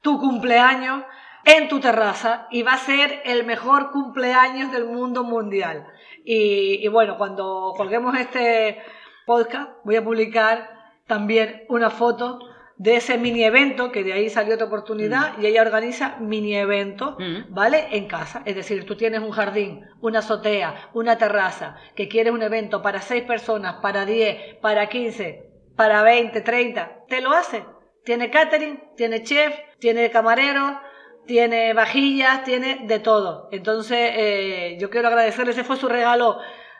tu 0.00 0.18
cumpleaños 0.18 1.04
en 1.44 1.68
tu 1.68 1.78
terraza 1.78 2.48
y 2.50 2.64
va 2.64 2.72
a 2.72 2.78
ser 2.78 3.22
el 3.24 3.44
mejor 3.44 3.92
cumpleaños 3.92 4.72
del 4.72 4.84
mundo 4.84 5.22
mundial. 5.22 5.86
Y, 6.24 6.84
y 6.84 6.88
bueno, 6.88 7.16
cuando 7.18 7.72
colguemos 7.76 8.18
este 8.18 8.82
podcast, 9.26 9.70
voy 9.84 9.94
a 9.94 10.02
publicar 10.02 10.70
también 11.06 11.64
una 11.68 11.90
foto 11.90 12.40
de 12.78 12.96
ese 12.96 13.16
mini 13.16 13.42
evento, 13.42 13.90
que 13.90 14.04
de 14.04 14.12
ahí 14.12 14.28
salió 14.28 14.54
otra 14.54 14.66
oportunidad, 14.66 15.36
mm. 15.36 15.42
y 15.42 15.46
ella 15.46 15.62
organiza 15.62 16.16
mini 16.20 16.56
eventos, 16.56 17.16
mm. 17.18 17.54
¿vale? 17.54 17.88
En 17.92 18.06
casa. 18.06 18.42
Es 18.44 18.54
decir, 18.54 18.84
tú 18.84 18.96
tienes 18.96 19.20
un 19.20 19.30
jardín, 19.30 19.86
una 20.00 20.18
azotea, 20.18 20.90
una 20.92 21.16
terraza, 21.16 21.76
que 21.94 22.08
quieres 22.08 22.32
un 22.32 22.42
evento 22.42 22.82
para 22.82 23.00
seis 23.00 23.22
personas, 23.22 23.76
para 23.76 24.04
diez, 24.04 24.56
para 24.60 24.88
quince, 24.88 25.50
para 25.74 26.02
veinte, 26.02 26.42
treinta, 26.42 27.04
te 27.08 27.20
lo 27.20 27.32
hace. 27.32 27.64
Tiene 28.04 28.30
catering, 28.30 28.80
tiene 28.96 29.22
chef, 29.22 29.54
tiene 29.78 30.10
camarero, 30.10 30.78
tiene 31.26 31.72
vajillas, 31.72 32.44
tiene 32.44 32.80
de 32.84 32.98
todo. 32.98 33.48
Entonces, 33.52 33.98
eh, 34.14 34.76
yo 34.78 34.90
quiero 34.90 35.08
agradecerle, 35.08 35.52
ese 35.52 35.64
fue 35.64 35.76
su 35.76 35.88
regalo. 35.88 36.38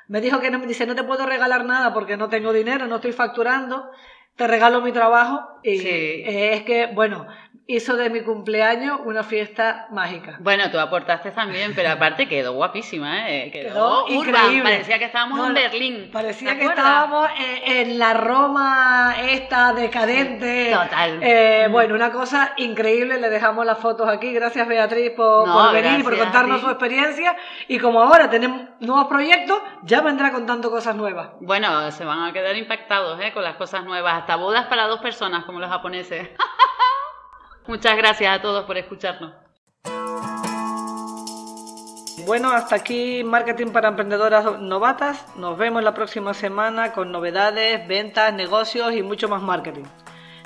Me 0.08 0.20
dijo 0.20 0.40
que 0.40 0.50
no, 0.50 0.58
me 0.58 0.66
dice, 0.66 0.86
no 0.86 0.94
te 0.94 1.02
puedo 1.02 1.26
regalar 1.26 1.64
nada 1.64 1.92
porque 1.92 2.16
no 2.16 2.28
tengo 2.28 2.52
dinero, 2.52 2.86
no 2.86 2.96
estoy 2.96 3.12
facturando 3.12 3.90
te 4.36 4.46
regalo 4.46 4.82
mi 4.82 4.92
trabajo 4.92 5.60
y 5.62 5.78
es 5.84 6.62
que, 6.64 6.86
bueno, 6.94 7.26
hizo 7.68 7.96
de 7.96 8.10
mi 8.10 8.20
cumpleaños 8.20 9.00
una 9.04 9.24
fiesta 9.24 9.88
mágica. 9.90 10.36
Bueno, 10.38 10.70
tú 10.70 10.78
aportaste 10.78 11.32
también, 11.32 11.72
pero 11.74 11.90
aparte 11.90 12.28
quedó 12.28 12.52
guapísima, 12.52 13.28
¿eh? 13.28 13.50
Quedó, 13.50 14.06
increíble. 14.08 14.62
Parecía 14.62 14.98
que 14.98 15.06
estábamos 15.06 15.48
en 15.48 15.54
Berlín. 15.54 16.10
Parecía 16.12 16.56
que 16.56 16.64
estábamos 16.64 17.28
en, 17.64 17.98
la 17.98 18.14
Roma 18.14 19.16
esta 19.20 19.72
decadente. 19.72 20.70
total. 20.72 21.18
Eh, 21.22 21.66
bueno, 21.70 21.94
una 21.94 22.12
cosa 22.12 22.52
increíble. 22.56 23.18
Le 23.18 23.28
dejamos 23.28 23.66
las 23.66 23.78
fotos 23.78 24.08
aquí. 24.08 24.32
Gracias, 24.32 24.66
Beatriz, 24.68 25.10
por, 25.16 25.50
por 25.50 25.72
venir, 25.72 26.04
por 26.04 26.16
contarnos 26.16 26.60
su 26.60 26.68
experiencia. 26.68 27.36
Y 27.66 27.78
como 27.78 28.00
ahora 28.00 28.30
tenemos 28.30 28.62
nuevos 28.78 29.06
proyectos, 29.08 29.60
ya 29.82 30.02
vendrá 30.02 30.30
contando 30.30 30.70
cosas 30.70 30.94
nuevas. 30.94 31.30
Bueno, 31.40 31.90
se 31.90 32.04
van 32.04 32.22
a 32.22 32.32
quedar 32.32 32.56
impactados 32.56 33.20
¿eh? 33.20 33.32
con 33.32 33.42
las 33.42 33.56
cosas 33.56 33.84
nuevas. 33.84 34.14
Hasta 34.14 34.36
bodas 34.36 34.66
para 34.66 34.86
dos 34.86 35.00
personas, 35.00 35.44
como 35.44 35.58
los 35.58 35.68
japoneses. 35.68 36.28
Muchas 37.66 37.96
gracias 37.96 38.38
a 38.38 38.40
todos 38.40 38.64
por 38.64 38.76
escucharnos. 38.78 39.32
Bueno, 42.24 42.50
hasta 42.50 42.76
aquí 42.76 43.22
Marketing 43.24 43.68
para 43.68 43.88
Emprendedoras 43.88 44.60
Novatas. 44.60 45.24
Nos 45.36 45.58
vemos 45.58 45.82
la 45.82 45.94
próxima 45.94 46.34
semana 46.34 46.92
con 46.92 47.12
novedades, 47.12 47.86
ventas, 47.86 48.32
negocios 48.34 48.94
y 48.94 49.02
mucho 49.02 49.28
más 49.28 49.42
marketing. 49.42 49.84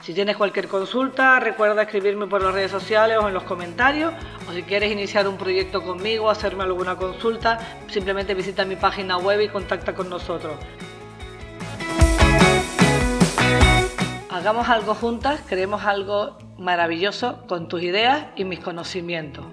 Si 0.02 0.14
tienes 0.14 0.36
cualquier 0.36 0.68
consulta, 0.68 1.40
recuerda 1.40 1.82
escribirme 1.82 2.26
por 2.26 2.42
las 2.42 2.54
redes 2.54 2.70
sociales 2.70 3.18
o 3.20 3.28
en 3.28 3.34
los 3.34 3.42
comentarios. 3.44 4.12
O 4.48 4.52
si 4.52 4.62
quieres 4.62 4.90
iniciar 4.90 5.28
un 5.28 5.36
proyecto 5.36 5.82
conmigo, 5.82 6.30
hacerme 6.30 6.64
alguna 6.64 6.96
consulta, 6.96 7.58
simplemente 7.88 8.34
visita 8.34 8.64
mi 8.64 8.76
página 8.76 9.18
web 9.18 9.40
y 9.42 9.48
contacta 9.48 9.94
con 9.94 10.08
nosotros. 10.08 10.54
Hagamos 14.32 14.68
algo 14.68 14.94
juntas, 14.94 15.40
creemos 15.48 15.84
algo 15.84 16.38
maravilloso 16.56 17.44
con 17.48 17.66
tus 17.66 17.82
ideas 17.82 18.26
y 18.36 18.44
mis 18.44 18.60
conocimientos. 18.60 19.44